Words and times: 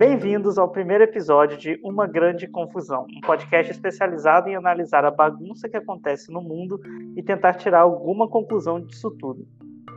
Bem-vindos 0.00 0.56
ao 0.56 0.66
primeiro 0.66 1.04
episódio 1.04 1.58
de 1.58 1.78
Uma 1.84 2.06
Grande 2.06 2.48
Confusão, 2.48 3.06
um 3.14 3.20
podcast 3.20 3.70
especializado 3.70 4.48
em 4.48 4.56
analisar 4.56 5.04
a 5.04 5.10
bagunça 5.10 5.68
que 5.68 5.76
acontece 5.76 6.32
no 6.32 6.40
mundo 6.40 6.80
e 7.14 7.22
tentar 7.22 7.52
tirar 7.52 7.80
alguma 7.80 8.26
conclusão 8.26 8.80
disso 8.80 9.10
tudo. 9.10 9.46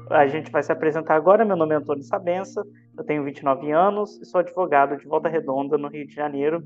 A 0.09 0.27
gente 0.27 0.51
vai 0.51 0.61
se 0.61 0.73
apresentar 0.73 1.15
agora. 1.15 1.45
Meu 1.45 1.55
nome 1.55 1.73
é 1.73 1.77
Antônio 1.77 2.03
Sabença, 2.03 2.65
eu 2.97 3.03
tenho 3.05 3.23
29 3.23 3.71
anos 3.71 4.19
e 4.21 4.25
sou 4.25 4.39
advogado 4.41 4.97
de 4.97 5.07
Volta 5.07 5.29
Redonda, 5.29 5.77
no 5.77 5.87
Rio 5.87 6.05
de 6.05 6.13
Janeiro. 6.13 6.61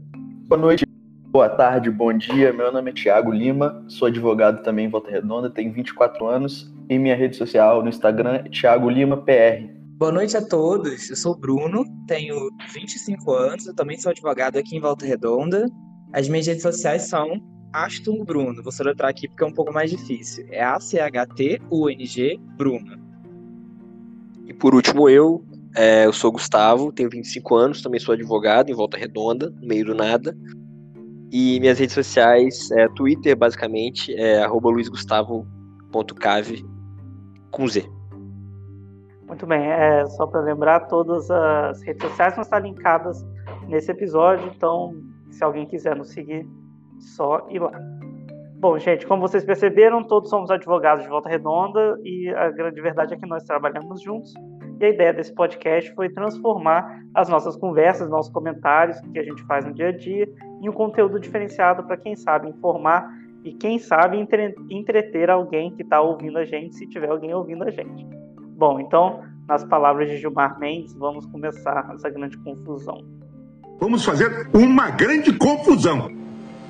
Boa 0.48 0.60
noite, 0.60 0.84
boa 1.28 1.48
tarde, 1.48 1.92
bom 1.92 2.12
dia. 2.12 2.52
Meu 2.52 2.72
nome 2.72 2.90
é 2.90 2.94
Tiago 2.96 3.32
Lima, 3.32 3.86
sou 3.88 4.08
advogado 4.08 4.64
também 4.64 4.88
em 4.88 4.90
Volta 4.90 5.12
Redonda, 5.12 5.48
tenho 5.48 5.72
24 5.72 6.26
anos 6.26 6.74
e 6.90 6.98
minha 6.98 7.16
rede 7.16 7.36
social 7.36 7.84
no 7.84 7.90
Instagram 7.90 8.42
é 8.46 8.50
Tiago 8.50 8.90
Lima 8.90 9.16
PR. 9.16 9.77
Boa 9.98 10.12
noite 10.12 10.38
a 10.38 10.46
todos, 10.46 11.10
eu 11.10 11.16
sou 11.16 11.32
o 11.32 11.36
Bruno, 11.36 11.84
tenho 12.06 12.52
25 12.72 13.34
anos, 13.34 13.66
eu 13.66 13.74
também 13.74 13.98
sou 13.98 14.12
advogado 14.12 14.56
aqui 14.56 14.78
em 14.78 14.80
Volta 14.80 15.08
Redonda. 15.08 15.66
As 16.14 16.30
minhas 16.30 16.46
redes 16.46 16.62
sociais 16.62 17.10
são 17.10 17.42
Aston 17.74 18.24
Bruno, 18.24 18.62
vou 18.62 18.72
soletrar 18.72 19.10
aqui 19.10 19.28
porque 19.28 19.44
é 19.44 19.48
um 19.48 19.52
pouco 19.52 19.74
mais 19.74 19.90
difícil. 19.90 20.46
É 20.52 20.64
A-C-H-T-U-N-G 20.64 22.40
Bruno. 22.56 22.96
E 24.46 24.54
por 24.54 24.76
último, 24.76 25.10
eu, 25.10 25.44
é, 25.76 26.06
eu 26.06 26.14
sou 26.14 26.32
Gustavo, 26.32 26.92
tenho 26.92 27.10
25 27.10 27.56
anos, 27.56 27.82
também 27.82 28.00
sou 28.00 28.14
advogado 28.14 28.70
em 28.70 28.76
Volta 28.76 29.00
Redonda, 29.00 29.50
no 29.50 29.68
meio 29.68 29.84
do 29.84 29.96
nada. 29.96 30.38
E 31.32 31.60
minhas 31.60 31.80
redes 31.80 31.96
sociais, 31.96 32.70
é 32.70 32.88
Twitter, 32.90 33.36
basicamente, 33.36 34.14
é 34.14 34.44
arroba 34.44 34.70
luizgustavo.cave 34.70 36.64
com 37.50 37.68
Z. 37.68 37.98
Muito 39.28 39.46
bem, 39.46 39.62
é 39.68 40.06
só 40.06 40.26
para 40.26 40.40
lembrar, 40.40 40.88
todas 40.88 41.30
as 41.30 41.82
redes 41.84 42.02
sociais 42.02 42.34
vão 42.34 42.44
estar 42.44 42.60
linkadas 42.60 43.26
nesse 43.68 43.92
episódio, 43.92 44.50
então 44.56 44.96
se 45.30 45.44
alguém 45.44 45.66
quiser 45.66 45.96
nos 45.96 46.12
seguir, 46.12 46.48
só 46.98 47.46
ir 47.50 47.60
lá. 47.60 47.72
Bom, 48.60 48.80
gente, 48.80 49.06
como 49.06 49.22
vocês 49.22 49.46
perceberam, 49.46 50.04
todos 50.04 50.30
somos 50.30 50.50
advogados 50.50 51.04
de 51.04 51.10
Volta 51.10 51.30
Redonda 51.30 52.00
e 52.04 52.30
a 52.30 52.50
grande 52.50 52.82
verdade 52.82 53.14
é 53.14 53.18
que 53.18 53.28
nós 53.28 53.44
trabalhamos 53.44 54.02
juntos. 54.02 54.34
E 54.80 54.86
a 54.86 54.90
ideia 54.90 55.14
desse 55.14 55.34
podcast 55.36 55.94
foi 55.94 56.10
transformar 56.10 57.04
as 57.14 57.28
nossas 57.30 57.56
conversas, 57.56 58.10
nossos 58.10 58.32
comentários 58.32 59.00
que 59.00 59.20
a 59.20 59.24
gente 59.24 59.44
faz 59.44 59.66
no 59.66 59.74
dia 59.74 59.90
a 59.90 59.92
dia, 59.92 60.28
em 60.62 60.70
um 60.70 60.74
conteúdo 60.74 61.20
diferenciado 61.20 61.84
para 61.84 61.98
quem 61.98 62.16
sabe 62.16 62.50
informar 62.50 63.08
e 63.44 63.54
quem 63.54 63.78
sabe 63.78 64.18
entre, 64.18 64.56
entreter 64.72 65.30
alguém 65.30 65.76
que 65.76 65.84
está 65.84 66.02
ouvindo 66.02 66.40
a 66.40 66.46
gente, 66.46 66.76
se 66.76 66.88
tiver 66.88 67.10
alguém 67.10 67.34
ouvindo 67.34 67.64
a 67.64 67.70
gente. 67.70 68.08
Bom, 68.58 68.80
então, 68.80 69.22
nas 69.48 69.64
palavras 69.64 70.10
de 70.10 70.18
Gilmar 70.18 70.60
Mendes, 70.60 70.92
vamos 70.96 71.28
começar 71.28 71.88
essa 71.94 72.10
grande 72.10 72.36
confusão. 72.40 73.06
Vamos 73.80 74.04
fazer 74.04 74.50
uma 74.52 74.90
grande 74.90 75.32
confusão. 75.38 76.10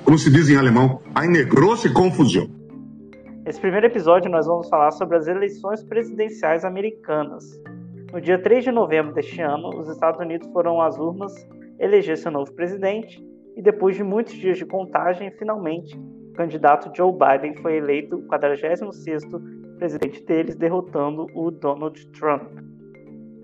Como 0.04 0.18
se 0.18 0.30
diz 0.30 0.50
em 0.50 0.56
alemão, 0.58 1.00
eine 1.14 1.44
große 1.44 1.90
Confusão. 1.94 2.46
Nesse 3.42 3.58
primeiro 3.58 3.86
episódio, 3.86 4.30
nós 4.30 4.46
vamos 4.46 4.68
falar 4.68 4.90
sobre 4.90 5.16
as 5.16 5.26
eleições 5.28 5.82
presidenciais 5.82 6.62
americanas. 6.62 7.42
No 8.12 8.20
dia 8.20 8.38
3 8.38 8.64
de 8.64 8.70
novembro 8.70 9.14
deste 9.14 9.40
ano, 9.40 9.70
os 9.80 9.88
Estados 9.88 10.20
Unidos 10.20 10.46
foram 10.52 10.82
às 10.82 10.98
urnas 10.98 11.32
eleger 11.78 12.18
seu 12.18 12.30
novo 12.30 12.52
presidente 12.52 13.18
e, 13.56 13.62
depois 13.62 13.96
de 13.96 14.04
muitos 14.04 14.34
dias 14.34 14.58
de 14.58 14.66
contagem, 14.66 15.30
finalmente, 15.38 15.96
o 15.96 16.32
candidato 16.34 16.94
Joe 16.94 17.12
Biden 17.12 17.56
foi 17.62 17.78
eleito 17.78 18.16
o 18.16 18.28
46º 18.28 19.57
presidente 19.78 20.22
deles, 20.24 20.56
derrotando 20.56 21.26
o 21.34 21.50
Donald 21.50 22.06
Trump. 22.10 22.42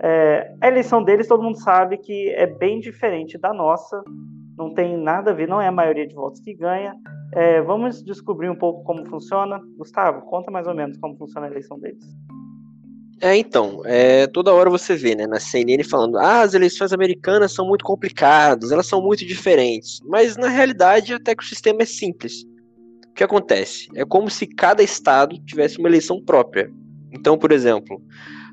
É, 0.01 0.53
a 0.61 0.67
eleição 0.67 1.03
deles, 1.03 1.27
todo 1.27 1.41
mundo 1.41 1.57
sabe 1.57 1.97
que 1.97 2.29
é 2.31 2.45
bem 2.45 2.79
diferente 2.79 3.37
da 3.37 3.53
nossa, 3.53 4.03
não 4.57 4.73
tem 4.73 4.97
nada 4.97 5.31
a 5.31 5.33
ver, 5.33 5.47
não 5.47 5.61
é 5.61 5.67
a 5.67 5.71
maioria 5.71 6.07
de 6.07 6.13
votos 6.13 6.39
que 6.41 6.53
ganha. 6.53 6.93
É, 7.33 7.61
vamos 7.61 8.03
descobrir 8.03 8.49
um 8.49 8.55
pouco 8.55 8.83
como 8.83 9.05
funciona. 9.05 9.59
Gustavo, 9.77 10.21
conta 10.21 10.51
mais 10.51 10.67
ou 10.67 10.75
menos 10.75 10.97
como 10.97 11.17
funciona 11.17 11.47
a 11.47 11.49
eleição 11.49 11.79
deles. 11.79 12.03
É, 13.21 13.35
então, 13.35 13.81
é, 13.85 14.27
toda 14.27 14.53
hora 14.53 14.69
você 14.69 14.95
vê, 14.95 15.15
né, 15.15 15.25
na 15.25 15.39
CNN 15.39 15.83
falando, 15.85 16.17
ah, 16.17 16.41
as 16.41 16.53
eleições 16.53 16.91
americanas 16.91 17.53
são 17.53 17.65
muito 17.65 17.85
complicadas, 17.85 18.71
elas 18.71 18.87
são 18.87 19.01
muito 19.01 19.25
diferentes, 19.25 20.01
mas 20.05 20.35
na 20.35 20.49
realidade 20.49 21.13
até 21.13 21.33
que 21.33 21.41
o 21.41 21.47
sistema 21.47 21.81
é 21.81 21.85
simples 21.85 22.45
que 23.15 23.23
acontece? 23.23 23.87
É 23.95 24.05
como 24.05 24.29
se 24.29 24.45
cada 24.45 24.83
estado 24.83 25.37
tivesse 25.45 25.79
uma 25.79 25.87
eleição 25.87 26.21
própria. 26.21 26.69
Então, 27.11 27.37
por 27.37 27.51
exemplo, 27.51 28.01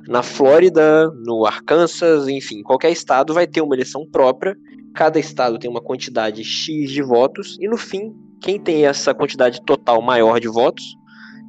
na 0.07 0.23
Flórida, 0.23 1.11
no 1.25 1.45
Arkansas, 1.45 2.29
enfim, 2.29 2.63
qualquer 2.63 2.93
estado 2.93 3.35
vai 3.35 3.47
ter 3.47 3.61
uma 3.61 3.75
eleição 3.75 4.07
própria. 4.11 4.57
Cada 4.95 5.19
estado 5.19 5.59
tem 5.59 5.69
uma 5.69 5.81
quantidade 5.81 6.45
X 6.45 6.91
de 6.91 7.03
votos 7.03 7.57
e 7.61 7.69
no 7.69 7.77
fim, 7.77 8.15
quem 8.41 8.59
tem 8.59 8.87
essa 8.87 9.13
quantidade 9.13 9.61
total 9.65 10.01
maior 10.01 10.39
de 10.39 10.49
votos, 10.49 10.85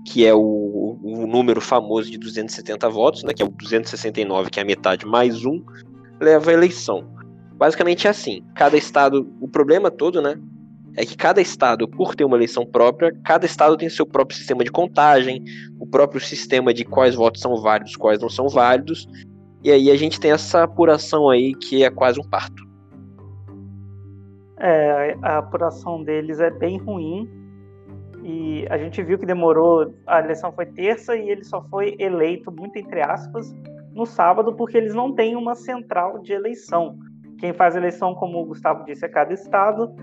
que 0.07 0.25
é 0.25 0.33
o, 0.33 0.99
o 1.01 1.27
número 1.27 1.61
famoso 1.61 2.09
de 2.09 2.17
270 2.17 2.89
votos, 2.89 3.23
né, 3.23 3.33
que 3.33 3.43
é 3.43 3.45
o 3.45 3.49
269, 3.49 4.49
que 4.49 4.59
é 4.59 4.63
a 4.63 4.65
metade 4.65 5.05
mais 5.05 5.45
um, 5.45 5.63
leva 6.19 6.51
a 6.51 6.53
eleição. 6.53 7.07
Basicamente 7.53 8.07
é 8.07 8.09
assim. 8.09 8.43
Cada 8.55 8.75
estado, 8.75 9.31
o 9.39 9.47
problema 9.47 9.91
todo, 9.91 10.21
né, 10.21 10.35
é 10.95 11.05
que 11.05 11.17
cada 11.17 11.41
estado, 11.41 11.87
por 11.87 12.15
ter 12.15 12.23
uma 12.23 12.37
eleição 12.37 12.65
própria, 12.65 13.11
cada 13.23 13.45
estado 13.45 13.77
tem 13.77 13.89
seu 13.89 14.05
próprio 14.05 14.37
sistema 14.37 14.63
de 14.63 14.71
contagem, 14.71 15.43
o 15.79 15.87
próprio 15.87 16.21
sistema 16.21 16.73
de 16.73 16.85
quais 16.85 17.15
votos 17.15 17.41
são 17.41 17.55
válidos, 17.61 17.95
quais 17.95 18.21
não 18.21 18.29
são 18.29 18.47
válidos, 18.47 19.07
e 19.63 19.71
aí 19.71 19.89
a 19.89 19.95
gente 19.95 20.19
tem 20.19 20.31
essa 20.31 20.63
apuração 20.63 21.29
aí 21.29 21.53
que 21.55 21.83
é 21.83 21.89
quase 21.89 22.19
um 22.19 22.29
parto. 22.29 22.63
É, 24.59 25.17
a 25.21 25.39
apuração 25.39 26.03
deles 26.03 26.39
é 26.39 26.51
bem 26.51 26.77
ruim, 26.77 27.29
e 28.23 28.65
a 28.69 28.77
gente 28.77 29.03
viu 29.03 29.19
que 29.19 29.25
demorou, 29.25 29.93
a 30.07 30.19
eleição 30.19 30.51
foi 30.53 30.65
terça 30.65 31.15
e 31.15 31.29
ele 31.29 31.43
só 31.43 31.61
foi 31.69 31.95
eleito, 31.99 32.49
muito 32.51 32.77
entre 32.77 33.01
aspas, 33.01 33.53
no 33.93 34.05
sábado, 34.05 34.53
porque 34.53 34.77
eles 34.77 34.93
não 34.93 35.13
têm 35.13 35.35
uma 35.35 35.55
central 35.55 36.19
de 36.19 36.31
eleição. 36.31 36.97
Quem 37.37 37.51
faz 37.51 37.75
eleição, 37.75 38.15
como 38.15 38.41
o 38.41 38.45
Gustavo 38.45 38.85
disse, 38.85 39.05
é 39.05 39.09
cada 39.09 39.33
estado, 39.33 39.93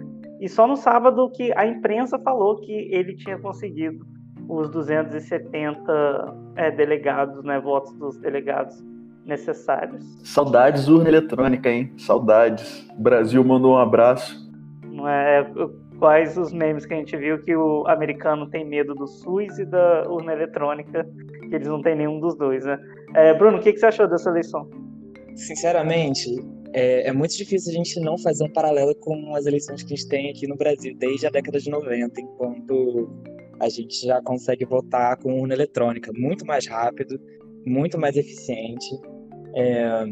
e 0.41 0.49
só 0.49 0.67
no 0.67 0.77
sábado 0.77 1.31
que 1.31 1.53
a 1.56 1.67
imprensa 1.67 2.19
falou 2.19 2.56
que 2.56 2.73
ele 2.73 3.15
tinha 3.15 3.39
conseguido 3.39 4.05
os 4.49 4.69
270 4.71 6.34
é, 6.56 6.71
delegados, 6.71 7.45
né, 7.45 7.61
votos 7.61 7.93
dos 7.93 8.19
delegados 8.19 8.83
necessários. 9.25 10.05
Saudades 10.25 10.89
urna 10.89 11.09
eletrônica, 11.09 11.71
hein? 11.71 11.93
Saudades. 11.97 12.89
O 12.99 13.03
Brasil 13.03 13.45
mandou 13.45 13.75
um 13.75 13.79
abraço. 13.79 14.50
Não 14.84 15.06
é 15.06 15.47
quais 16.00 16.37
os 16.39 16.53
memes 16.53 16.87
que 16.87 16.95
a 16.95 16.97
gente 16.97 17.15
viu 17.17 17.43
que 17.43 17.55
o 17.55 17.87
americano 17.87 18.49
tem 18.49 18.65
medo 18.65 18.95
do 18.95 19.06
SUS 19.06 19.59
e 19.59 19.67
da 19.67 20.09
urna 20.09 20.33
eletrônica, 20.33 21.06
que 21.49 21.55
eles 21.55 21.69
não 21.69 21.83
têm 21.83 21.95
nenhum 21.95 22.19
dos 22.19 22.34
dois, 22.37 22.65
né? 22.65 22.79
É, 23.15 23.34
Bruno, 23.34 23.59
o 23.59 23.61
que, 23.61 23.73
que 23.73 23.79
você 23.79 23.87
achou 23.87 24.09
dessa 24.09 24.31
eleição? 24.31 24.69
Sinceramente, 25.37 26.31
é, 26.72 27.08
é, 27.08 27.12
muito 27.12 27.36
difícil 27.36 27.72
a 27.72 27.75
gente 27.75 27.98
não 28.00 28.16
fazer 28.19 28.44
um 28.44 28.53
paralelo 28.53 28.94
com 28.94 29.34
as 29.34 29.47
eleições 29.47 29.82
que 29.82 29.92
a 29.92 29.97
gente 29.97 30.08
tem 30.08 30.31
aqui 30.31 30.47
no 30.47 30.56
Brasil 30.56 30.94
desde 30.97 31.26
a 31.26 31.31
década 31.31 31.58
de 31.58 31.70
90, 31.70 32.20
enquanto 32.20 33.10
a 33.60 33.69
gente 33.69 34.06
já 34.06 34.22
consegue 34.22 34.64
votar 34.64 35.16
com 35.19 35.41
urna 35.41 35.54
eletrônica 35.54 36.12
muito 36.14 36.47
mais 36.47 36.66
rápido, 36.66 37.20
muito 37.66 37.98
mais 37.98 38.16
eficiente. 38.16 38.88
É, 39.54 40.04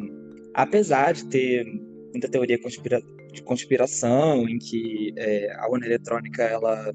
apesar 0.54 1.14
de 1.14 1.26
ter 1.26 1.64
muita 2.12 2.28
teoria 2.28 2.60
conspira 2.60 3.00
de 3.32 3.42
conspiração 3.42 4.48
em 4.48 4.58
que 4.58 5.12
é, 5.16 5.52
a 5.56 5.68
urna 5.70 5.86
eletrônica 5.86 6.42
ela 6.42 6.94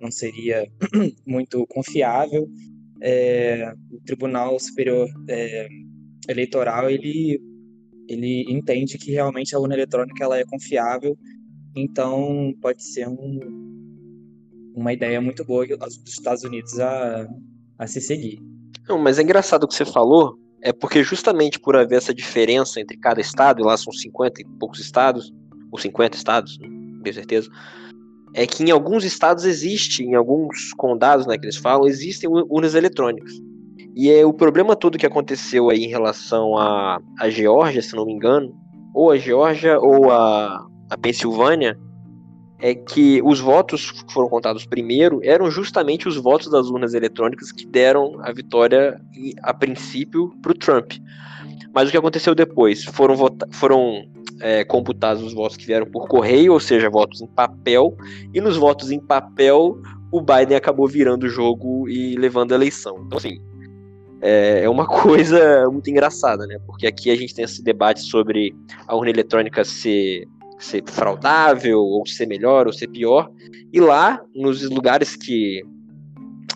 não 0.00 0.10
seria 0.10 0.66
muito 1.26 1.66
confiável, 1.66 2.48
é, 3.00 3.72
o 3.90 4.00
Tribunal 4.00 4.58
Superior 4.58 5.08
é, 5.28 5.68
Eleitoral 6.28 6.90
ele 6.90 7.40
ele 8.08 8.44
entende 8.48 8.98
que 8.98 9.12
realmente 9.12 9.54
a 9.54 9.58
urna 9.58 9.74
eletrônica 9.74 10.22
ela 10.22 10.38
é 10.38 10.44
confiável, 10.44 11.16
então 11.74 12.54
pode 12.60 12.82
ser 12.82 13.08
um, 13.08 13.40
uma 14.74 14.92
ideia 14.92 15.20
muito 15.20 15.44
boa 15.44 15.66
dos 15.66 16.00
Estados 16.06 16.42
Unidos 16.44 16.78
a, 16.78 17.26
a 17.78 17.86
se 17.86 18.00
seguir. 18.00 18.38
Não, 18.88 18.98
mas 18.98 19.18
é 19.18 19.22
engraçado 19.22 19.64
o 19.64 19.68
que 19.68 19.74
você 19.74 19.84
falou, 19.84 20.38
é 20.62 20.72
porque 20.72 21.02
justamente 21.02 21.58
por 21.58 21.76
haver 21.76 21.98
essa 21.98 22.14
diferença 22.14 22.80
entre 22.80 22.96
cada 22.96 23.20
estado, 23.20 23.60
e 23.60 23.64
lá 23.64 23.76
são 23.76 23.92
50 23.92 24.42
e 24.42 24.44
poucos 24.58 24.80
estados, 24.80 25.32
ou 25.70 25.78
50 25.78 26.16
estados, 26.16 26.58
não 26.60 27.02
tenho 27.02 27.14
certeza, 27.14 27.50
é 28.34 28.46
que 28.46 28.62
em 28.62 28.70
alguns 28.70 29.04
estados 29.04 29.44
existe, 29.44 30.02
em 30.02 30.14
alguns 30.14 30.72
condados 30.74 31.26
né, 31.26 31.38
que 31.38 31.46
eles 31.46 31.56
falam, 31.56 31.86
existem 31.86 32.28
urnas 32.28 32.74
eletrônicas. 32.74 33.32
E 33.96 34.10
é 34.10 34.26
o 34.26 34.32
problema 34.32 34.76
todo 34.76 34.98
que 34.98 35.06
aconteceu 35.06 35.70
aí 35.70 35.84
em 35.84 35.88
relação 35.88 36.58
a, 36.58 37.00
a 37.18 37.30
Geórgia, 37.30 37.80
se 37.80 37.96
não 37.96 38.04
me 38.04 38.12
engano, 38.12 38.54
ou 38.92 39.10
a 39.10 39.16
Geórgia 39.16 39.80
ou 39.80 40.10
a, 40.10 40.66
a 40.90 40.98
Pensilvânia, 40.98 41.78
é 42.58 42.74
que 42.74 43.22
os 43.24 43.40
votos 43.40 43.90
que 43.90 44.12
foram 44.12 44.28
contados 44.28 44.66
primeiro 44.66 45.20
eram 45.22 45.50
justamente 45.50 46.06
os 46.06 46.16
votos 46.16 46.50
das 46.50 46.68
urnas 46.68 46.92
eletrônicas 46.92 47.50
que 47.50 47.66
deram 47.66 48.12
a 48.20 48.30
vitória, 48.32 49.00
a 49.42 49.54
princípio, 49.54 50.30
para 50.42 50.52
o 50.52 50.54
Trump. 50.54 50.92
Mas 51.74 51.88
o 51.88 51.90
que 51.90 51.96
aconteceu 51.96 52.34
depois? 52.34 52.84
Foram, 52.84 53.16
foram 53.50 54.04
é, 54.40 54.62
computados 54.62 55.22
os 55.22 55.32
votos 55.32 55.56
que 55.56 55.64
vieram 55.64 55.86
por 55.86 56.06
correio, 56.06 56.52
ou 56.52 56.60
seja, 56.60 56.90
votos 56.90 57.22
em 57.22 57.26
papel, 57.26 57.96
e 58.34 58.42
nos 58.42 58.58
votos 58.58 58.90
em 58.90 59.00
papel 59.00 59.78
o 60.12 60.20
Biden 60.20 60.56
acabou 60.56 60.86
virando 60.86 61.24
o 61.24 61.28
jogo 61.28 61.88
e 61.88 62.14
levando 62.16 62.52
a 62.52 62.54
eleição. 62.54 63.02
Então, 63.06 63.18
assim, 63.18 63.38
é, 64.20 64.64
é 64.64 64.68
uma 64.68 64.86
coisa 64.88 65.68
muito 65.70 65.88
engraçada, 65.90 66.46
né? 66.46 66.58
Porque 66.66 66.86
aqui 66.86 67.10
a 67.10 67.16
gente 67.16 67.34
tem 67.34 67.44
esse 67.44 67.62
debate 67.62 68.00
sobre 68.00 68.54
a 68.86 68.94
urna 68.94 69.10
eletrônica 69.10 69.64
ser, 69.64 70.26
ser 70.58 70.82
fraudável, 70.86 71.80
ou 71.80 72.06
ser 72.06 72.26
melhor, 72.26 72.66
ou 72.66 72.72
ser 72.72 72.88
pior, 72.88 73.30
e 73.72 73.80
lá, 73.80 74.20
nos 74.34 74.62
lugares 74.68 75.16
que 75.16 75.62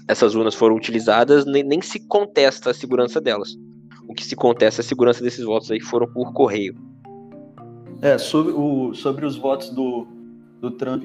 essas 0.09 0.35
urnas 0.35 0.55
foram 0.55 0.75
utilizadas, 0.75 1.45
nem, 1.45 1.62
nem 1.62 1.81
se 1.81 2.01
contesta 2.01 2.71
a 2.71 2.75
segurança 2.75 3.21
delas. 3.21 3.57
O 4.09 4.15
que 4.15 4.25
se 4.25 4.35
contesta 4.35 4.81
é 4.81 4.83
a 4.83 4.87
segurança 4.87 5.23
desses 5.23 5.45
votos 5.45 5.71
aí 5.71 5.79
que 5.79 5.87
foram 5.87 6.06
por 6.13 6.33
correio. 6.33 6.75
É, 8.03 8.19
sobre, 8.19 8.53
o, 8.53 8.93
sobre 8.95 9.25
os 9.25 9.37
votos 9.37 9.71
do, 9.71 10.06
do 10.61 10.71
Trump 10.73 11.05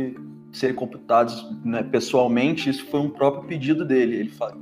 serem 0.51 0.75
computados 0.75 1.45
né, 1.63 1.83
pessoalmente, 1.83 2.69
isso 2.69 2.85
foi 2.85 3.01
um 3.01 3.09
próprio 3.09 3.43
pedido 3.43 3.85
dele. 3.85 4.15
Ele 4.15 4.29
fa 4.29 4.55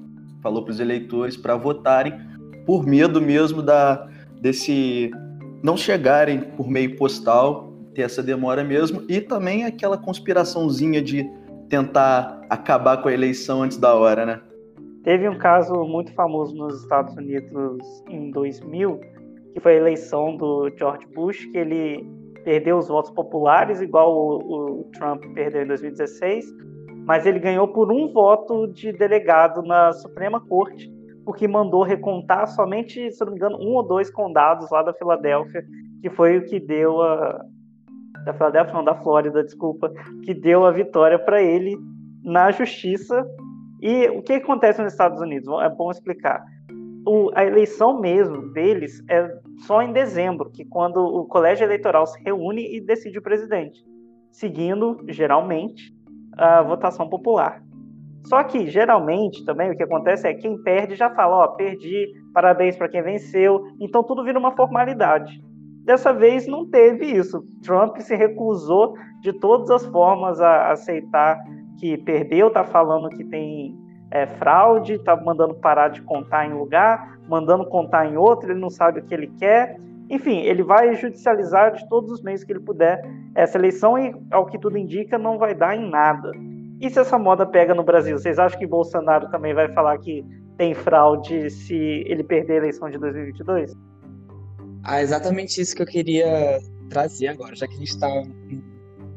falou 0.44 0.64
para 0.64 0.72
os 0.72 0.80
eleitores 0.80 1.36
para 1.36 1.56
votarem 1.56 2.14
por 2.66 2.86
medo 2.86 3.20
mesmo 3.20 3.62
da 3.62 4.08
desse 4.40 5.10
não 5.64 5.78
chegarem 5.78 6.42
por 6.42 6.70
meio 6.70 6.98
postal, 6.98 7.72
ter 7.96 8.02
essa 8.02 8.22
demora 8.22 8.64
mesmo, 8.64 9.02
e 9.08 9.22
também 9.22 9.64
aquela 9.64 9.98
conspiraçãozinha 9.98 11.02
de 11.02 11.24
tentar 11.70 12.42
acabar 12.50 12.98
com 13.02 13.08
a 13.08 13.14
eleição 13.14 13.64
antes 13.64 13.78
da 13.78 13.96
hora, 13.96 14.26
né? 14.26 14.42
Teve 15.04 15.30
um 15.30 15.38
caso 15.38 15.74
muito 15.86 16.14
famoso 16.14 16.54
nos 16.56 16.82
Estados 16.82 17.16
Unidos 17.16 18.04
em 18.10 18.30
2000, 18.32 19.00
que 19.54 19.60
foi 19.62 19.74
a 19.74 19.78
eleição 19.78 20.36
do 20.36 20.70
George 20.78 21.08
Bush, 21.14 21.46
que 21.46 21.58
ele 21.58 22.06
perdeu 22.44 22.78
os 22.78 22.90
votos 22.90 23.12
populares, 23.12 23.80
igual 23.80 24.14
o, 24.14 24.82
o 24.82 24.84
Trump 24.94 25.24
perdeu 25.34 25.64
em 25.64 25.68
2016, 25.68 26.46
mas 27.06 27.26
ele 27.26 27.40
ganhou 27.40 27.68
por 27.68 27.92
um 27.92 28.12
voto 28.12 28.68
de 28.68 28.92
delegado 28.92 29.62
na 29.62 29.92
Suprema 29.94 30.40
Corte, 30.40 30.92
porque 31.26 31.48
mandou 31.48 31.84
recontar 31.84 32.48
somente, 32.48 33.12
se 33.12 33.24
não 33.24 33.32
me 33.32 33.38
engano, 33.38 33.58
um 33.58 33.74
ou 33.76 33.84
dois 33.84 34.10
condados 34.10 34.70
lá 34.72 34.84
da 34.84 34.94
Filadélfia, 34.94 35.64
que 36.02 36.10
foi 36.10 36.38
o 36.38 36.46
que 36.46 36.60
deu 36.60 37.02
a. 37.02 37.44
Da 38.26 38.34
Filadélfia, 38.34 38.74
não, 38.74 38.84
da 38.84 38.96
Flórida, 38.96 39.44
desculpa, 39.44 39.92
que 40.24 40.34
deu 40.34 40.66
a 40.66 40.72
vitória 40.72 41.20
para 41.20 41.42
ele 41.42 41.78
na 42.24 42.52
justiça 42.52 43.26
e 43.86 44.08
o 44.08 44.22
que 44.22 44.32
acontece 44.32 44.82
nos 44.82 44.94
Estados 44.94 45.20
Unidos? 45.20 45.50
É 45.62 45.68
bom 45.68 45.92
explicar. 45.92 46.42
O, 47.06 47.32
a 47.36 47.44
eleição 47.44 48.00
mesmo 48.00 48.54
deles 48.54 49.04
é 49.10 49.30
só 49.68 49.82
em 49.82 49.92
dezembro, 49.92 50.50
que 50.50 50.64
quando 50.64 51.04
o 51.04 51.26
colégio 51.26 51.66
eleitoral 51.66 52.08
se 52.08 52.18
reúne 52.24 52.78
e 52.78 52.80
decide 52.80 53.20
o 53.20 53.22
presidente, 53.22 53.84
seguindo, 54.32 55.04
geralmente, 55.10 55.93
a 56.38 56.62
votação 56.62 57.10
popular. 57.10 57.62
Só 58.26 58.42
que, 58.44 58.68
geralmente, 58.68 59.44
também 59.44 59.72
o 59.72 59.76
que 59.76 59.84
acontece 59.84 60.28
é 60.28 60.34
quem 60.34 60.62
perde 60.62 60.96
já 60.96 61.10
fala: 61.10 61.44
Ó, 61.44 61.48
perdi, 61.50 62.08
parabéns 62.34 62.78
para 62.78 62.88
quem 62.88 63.02
venceu, 63.02 63.66
então 63.80 64.04
tudo 64.04 64.24
vira 64.24 64.40
uma 64.40 64.56
formalidade. 64.56 65.44
Dessa 65.84 66.14
vez 66.14 66.48
não 66.48 66.70
teve 66.70 67.06
isso. 67.06 67.44
Trump 67.62 67.98
se 67.98 68.16
recusou 68.16 68.96
de 69.22 69.34
todas 69.34 69.70
as 69.70 69.86
formas 69.88 70.40
a 70.40 70.72
aceitar 70.72 71.38
que 71.78 71.98
perdeu, 71.98 72.50
tá 72.50 72.64
falando 72.64 73.10
que 73.10 73.26
tem 73.26 73.76
é, 74.10 74.26
fraude, 74.26 75.00
tá 75.00 75.16
mandando 75.16 75.56
parar 75.56 75.90
de 75.90 76.02
contar 76.04 76.46
em 76.46 76.54
lugar, 76.54 77.18
mandando 77.28 77.66
contar 77.66 78.06
em 78.06 78.16
outro, 78.16 78.52
ele 78.52 78.60
não 78.60 78.70
sabe 78.70 79.02
o 79.02 79.04
que 79.04 79.14
ele 79.14 79.28
quer. 79.38 79.78
Enfim, 80.10 80.40
ele 80.42 80.64
vai 80.64 80.96
judicializar 80.96 81.74
de 81.74 81.88
todos 81.90 82.12
os 82.12 82.22
meios 82.22 82.44
que 82.44 82.52
ele 82.52 82.60
puder 82.60 83.02
essa 83.36 83.58
eleição 83.58 83.98
e, 83.98 84.14
ao 84.32 84.46
que 84.46 84.60
tudo 84.60 84.78
indica, 84.78 85.18
não 85.18 85.38
vai 85.38 85.56
dar 85.56 85.76
em 85.76 85.90
nada. 85.90 86.32
E 86.82 86.90
se 86.90 87.00
essa 87.00 87.18
moda 87.18 87.46
pega 87.46 87.74
no 87.74 87.84
Brasil? 87.84 88.18
Vocês 88.18 88.38
acham 88.38 88.60
que 88.60 88.68
Bolsonaro 88.68 89.30
também 89.30 89.54
vai 89.54 89.72
falar 89.74 89.98
que 90.00 90.26
tem 90.58 90.74
fraude 90.74 91.50
se 91.50 91.76
ele 91.76 92.24
perder 92.24 92.54
a 92.54 92.58
eleição 92.58 92.90
de 92.90 92.98
2022? 92.98 93.74
Ah, 94.84 95.02
exatamente 95.02 95.62
isso 95.62 95.76
que 95.76 95.82
eu 95.82 95.86
queria 95.86 96.60
trazer 96.90 97.28
agora, 97.28 97.56
já 97.56 97.68
que 97.68 97.74
a 97.76 97.78
gente 97.78 97.90
está 97.90 98.08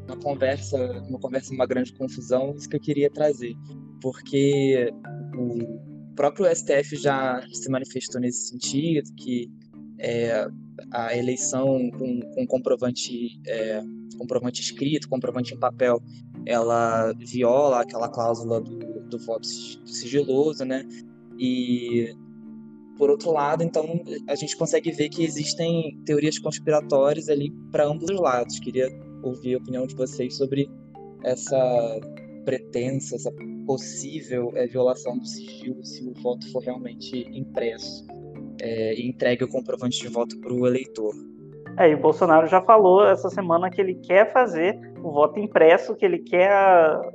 uma 0.07 0.17
conversa, 0.23 0.77
uma 1.09 1.19
conversa 1.19 1.53
uma 1.53 1.65
grande 1.65 1.93
confusão, 1.93 2.53
isso 2.55 2.69
que 2.69 2.77
eu 2.77 2.79
queria 2.79 3.09
trazer, 3.09 3.53
porque 4.01 4.89
o 5.35 6.13
próprio 6.15 6.47
STF 6.55 6.95
já 6.95 7.41
se 7.51 7.69
manifestou 7.69 8.21
nesse 8.21 8.47
sentido, 8.47 9.13
que 9.15 9.51
é, 9.99 10.47
a 10.91 11.15
eleição 11.15 11.89
com, 11.91 12.19
com 12.33 12.47
comprovante, 12.47 13.39
é, 13.45 13.81
comprovante 14.17 14.61
escrito, 14.61 15.09
comprovante 15.09 15.53
em 15.53 15.59
papel, 15.59 16.01
ela 16.45 17.13
viola 17.13 17.81
aquela 17.81 18.09
cláusula 18.09 18.61
do, 18.61 19.01
do 19.01 19.19
voto 19.19 19.47
sigiloso, 19.47 20.63
né? 20.65 20.87
E 21.37 22.15
por 22.97 23.09
outro 23.09 23.31
lado, 23.31 23.63
então 23.63 24.01
a 24.27 24.35
gente 24.35 24.57
consegue 24.57 24.91
ver 24.91 25.09
que 25.09 25.23
existem 25.23 25.99
teorias 26.05 26.39
conspiratórias 26.39 27.29
ali 27.29 27.51
para 27.71 27.85
ambos 27.85 28.09
os 28.09 28.19
lados. 28.19 28.59
Queria 28.59 28.87
ouvir 29.21 29.55
a 29.55 29.57
opinião 29.59 29.85
de 29.85 29.95
vocês 29.95 30.35
sobre 30.35 30.69
essa 31.23 31.99
pretensa, 32.43 33.15
essa 33.15 33.31
possível 33.65 34.51
é, 34.55 34.65
violação 34.65 35.17
do 35.17 35.25
sigilo 35.27 35.85
se 35.85 36.01
o 36.03 36.13
voto 36.13 36.49
for 36.51 36.63
realmente 36.63 37.27
impresso 37.37 38.07
é, 38.61 38.93
e 38.95 39.07
entregue 39.07 39.43
o 39.43 39.47
comprovante 39.47 39.99
de 39.99 40.07
voto 40.07 40.39
para 40.39 40.53
o 40.53 40.65
eleitor. 40.65 41.13
É, 41.77 41.89
e 41.91 41.93
o 41.93 41.99
Bolsonaro 41.99 42.47
já 42.47 42.61
falou 42.61 43.05
essa 43.05 43.29
semana 43.29 43.69
que 43.69 43.79
ele 43.79 43.95
quer 43.95 44.31
fazer 44.33 44.79
o 45.03 45.11
voto 45.11 45.39
impresso, 45.39 45.95
que 45.95 46.05
ele 46.05 46.19
quer 46.19 46.51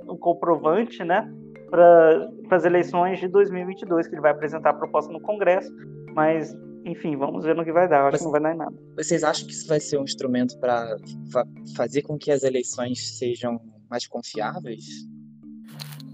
o 0.07 0.17
comprovante, 0.17 1.03
né, 1.03 1.29
para 1.69 2.31
as 2.51 2.65
eleições 2.65 3.19
de 3.19 3.29
2022, 3.29 4.07
que 4.07 4.15
ele 4.15 4.23
vai 4.23 4.31
apresentar 4.31 4.71
a 4.71 4.75
proposta 4.75 5.13
no 5.13 5.21
Congresso, 5.21 5.73
mas 6.15 6.55
enfim, 6.85 7.17
vamos 7.17 7.45
ver 7.45 7.55
no 7.55 7.65
que 7.65 7.73
vai 7.73 7.89
dar. 7.89 8.01
Eu 8.01 8.07
acho 8.07 8.13
Mas, 8.13 8.21
que 8.21 8.25
não 8.25 8.33
vai 8.33 8.41
dar 8.41 8.55
em 8.55 8.57
nada. 8.57 8.75
Vocês 8.97 9.23
acham 9.23 9.47
que 9.47 9.53
isso 9.53 9.69
vai 9.69 9.81
ser 9.81 9.99
um 9.99 10.05
instrumento 10.05 10.59
para 10.59 10.97
fa 11.31 11.47
fazer 11.77 12.03
com 12.03 12.19
que 12.19 12.31
as 12.31 12.43
eleições 12.43 13.17
sejam 13.19 13.61
mais 13.89 14.07
confiáveis? 14.07 14.85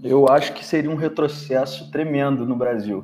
Eu 0.03 0.27
acho 0.29 0.53
que 0.53 0.63
seria 0.63 0.89
um 0.89 0.95
retrocesso 0.95 1.91
tremendo 1.91 2.45
no 2.45 2.55
Brasil. 2.55 3.03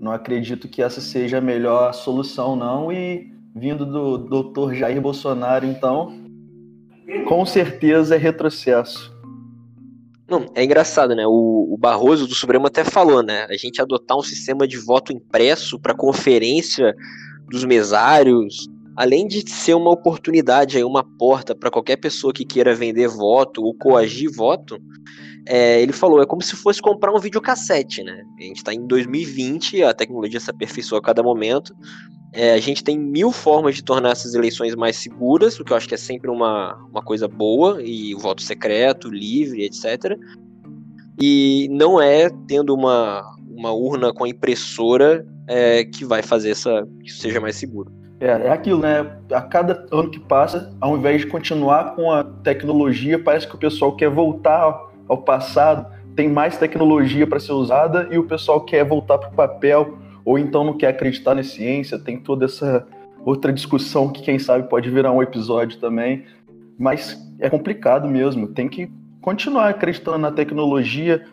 Não 0.00 0.12
acredito 0.12 0.68
que 0.68 0.82
essa 0.82 1.00
seja 1.00 1.38
a 1.38 1.40
melhor 1.40 1.92
solução, 1.92 2.54
não. 2.54 2.92
E 2.92 3.32
vindo 3.54 3.86
do 3.86 4.18
doutor 4.18 4.74
Jair 4.74 5.00
Bolsonaro, 5.00 5.64
então, 5.64 6.12
com 7.26 7.46
certeza 7.46 8.14
é 8.14 8.18
retrocesso. 8.18 9.14
Não, 10.28 10.44
é 10.54 10.64
engraçado, 10.64 11.14
né? 11.14 11.26
O, 11.26 11.72
o, 11.72 11.76
Barroso 11.78 12.26
do 12.26 12.34
Supremo 12.34 12.66
até 12.66 12.82
falou, 12.82 13.22
né? 13.22 13.46
A 13.48 13.56
gente 13.56 13.80
adotar 13.80 14.18
um 14.18 14.22
sistema 14.22 14.66
de 14.66 14.76
voto 14.76 15.12
impresso 15.12 15.78
para 15.78 15.94
conferência 15.94 16.94
dos 17.48 17.64
mesários, 17.64 18.68
além 18.96 19.28
de 19.28 19.48
ser 19.48 19.74
uma 19.74 19.90
oportunidade 19.90 20.76
aí, 20.76 20.82
uma 20.82 21.04
porta 21.04 21.54
para 21.54 21.70
qualquer 21.70 21.96
pessoa 21.96 22.32
que 22.32 22.44
queira 22.44 22.74
vender 22.74 23.06
voto 23.06 23.62
ou 23.62 23.72
coagir 23.72 24.30
voto, 24.34 24.78
é, 25.46 25.80
ele 25.80 25.92
falou, 25.92 26.20
é 26.20 26.26
como 26.26 26.42
se 26.42 26.56
fosse 26.56 26.82
comprar 26.82 27.12
um 27.12 27.20
videocassete, 27.20 28.02
né? 28.02 28.24
A 28.38 28.42
gente 28.42 28.56
está 28.56 28.74
em 28.74 28.84
2020, 28.84 29.82
a 29.84 29.94
tecnologia 29.94 30.40
se 30.40 30.50
aperfeiçoa 30.50 30.98
a 30.98 31.02
cada 31.02 31.22
momento. 31.22 31.74
É, 32.32 32.52
a 32.52 32.58
gente 32.58 32.82
tem 32.82 32.98
mil 32.98 33.30
formas 33.30 33.76
de 33.76 33.84
tornar 33.84 34.10
essas 34.10 34.34
eleições 34.34 34.74
mais 34.74 34.96
seguras, 34.96 35.58
o 35.58 35.64
que 35.64 35.72
eu 35.72 35.76
acho 35.76 35.88
que 35.88 35.94
é 35.94 35.98
sempre 35.98 36.28
uma, 36.28 36.74
uma 36.90 37.00
coisa 37.00 37.28
boa, 37.28 37.80
e 37.80 38.14
o 38.14 38.18
voto 38.18 38.42
secreto, 38.42 39.08
livre, 39.08 39.64
etc. 39.64 40.18
E 41.20 41.68
não 41.70 42.00
é 42.00 42.28
tendo 42.48 42.74
uma, 42.74 43.22
uma 43.48 43.72
urna 43.72 44.12
com 44.12 44.24
a 44.24 44.28
impressora 44.28 45.24
é, 45.46 45.84
que 45.84 46.04
vai 46.04 46.22
fazer 46.22 46.50
essa 46.50 46.86
que 47.00 47.08
isso 47.08 47.20
seja 47.20 47.40
mais 47.40 47.54
seguro. 47.54 47.90
É, 48.18 48.26
é 48.26 48.50
aquilo, 48.50 48.80
né? 48.80 49.16
A 49.32 49.42
cada 49.42 49.86
ano 49.92 50.10
que 50.10 50.18
passa, 50.18 50.74
ao 50.80 50.96
invés 50.96 51.20
de 51.20 51.28
continuar 51.28 51.94
com 51.94 52.10
a 52.10 52.24
tecnologia, 52.24 53.18
parece 53.18 53.46
que 53.46 53.54
o 53.54 53.58
pessoal 53.58 53.94
quer 53.94 54.10
voltar 54.10 54.86
ao 55.08 55.18
passado, 55.18 55.86
tem 56.14 56.28
mais 56.28 56.56
tecnologia 56.56 57.26
para 57.26 57.38
ser 57.38 57.52
usada 57.52 58.08
e 58.10 58.18
o 58.18 58.24
pessoal 58.24 58.62
quer 58.62 58.84
voltar 58.84 59.18
para 59.18 59.28
o 59.28 59.32
papel 59.32 59.98
ou 60.24 60.38
então 60.38 60.64
não 60.64 60.76
quer 60.76 60.88
acreditar 60.88 61.34
na 61.34 61.44
ciência, 61.44 61.98
tem 61.98 62.18
toda 62.18 62.46
essa 62.46 62.86
outra 63.24 63.52
discussão 63.52 64.08
que 64.08 64.22
quem 64.22 64.38
sabe 64.38 64.68
pode 64.68 64.90
virar 64.90 65.12
um 65.12 65.22
episódio 65.22 65.78
também, 65.78 66.24
mas 66.78 67.16
é 67.38 67.48
complicado 67.48 68.08
mesmo, 68.08 68.48
tem 68.48 68.68
que 68.68 68.90
continuar 69.20 69.68
acreditando 69.68 70.18
na 70.18 70.32
tecnologia, 70.32 71.24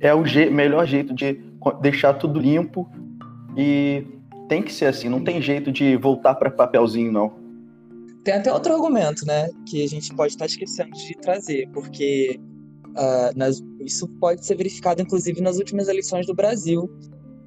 é 0.00 0.14
o 0.14 0.24
je 0.24 0.50
melhor 0.50 0.86
jeito 0.86 1.14
de 1.14 1.40
deixar 1.80 2.14
tudo 2.14 2.38
limpo 2.38 2.88
e 3.56 4.04
tem 4.48 4.62
que 4.62 4.72
ser 4.72 4.86
assim, 4.86 5.08
não 5.08 5.22
tem 5.22 5.40
jeito 5.40 5.72
de 5.72 5.96
voltar 5.96 6.34
para 6.34 6.50
papelzinho 6.50 7.10
não. 7.10 7.32
Tem 8.22 8.34
até 8.34 8.52
outro 8.52 8.74
argumento, 8.74 9.24
né, 9.24 9.48
que 9.68 9.82
a 9.82 9.86
gente 9.86 10.14
pode 10.14 10.32
estar 10.32 10.46
esquecendo 10.46 10.90
de 10.90 11.16
trazer, 11.18 11.68
porque 11.72 12.40
Uh, 12.96 13.36
nas, 13.36 13.62
isso 13.80 14.08
pode 14.20 14.44
ser 14.44 14.56
verificado, 14.56 15.02
inclusive, 15.02 15.40
nas 15.40 15.58
últimas 15.58 15.88
eleições 15.88 16.26
do 16.26 16.34
Brasil. 16.34 16.90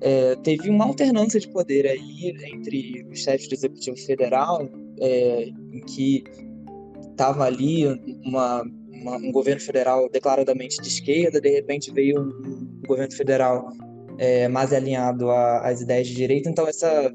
É, 0.02 0.36
teve 0.38 0.70
uma 0.70 0.86
alternância 0.86 1.40
de 1.40 1.50
poder 1.50 1.86
aí 1.86 2.34
entre 2.54 3.06
os 3.12 3.20
chefes 3.20 3.48
do 3.50 3.56
Executivo 3.56 3.98
Federal, 3.98 4.70
é, 5.02 5.50
em 5.74 5.82
que 5.82 6.24
estava 7.12 7.44
ali 7.44 7.86
uma, 8.24 8.64
uma, 8.90 9.18
um 9.18 9.32
governo 9.32 9.60
federal 9.60 10.10
declaradamente 10.10 10.82
de 10.82 10.88
esquerda, 10.88 11.42
de 11.42 11.50
repente 11.50 11.92
veio 11.92 12.22
um, 12.22 12.80
um 12.82 12.88
governo 12.88 13.14
federal 13.14 13.68
é, 14.18 14.48
mais 14.48 14.72
alinhado 14.72 15.30
às 15.30 15.82
ideias 15.82 16.08
de 16.08 16.16
direita, 16.16 16.50
então 16.50 16.66
essa 16.68 17.14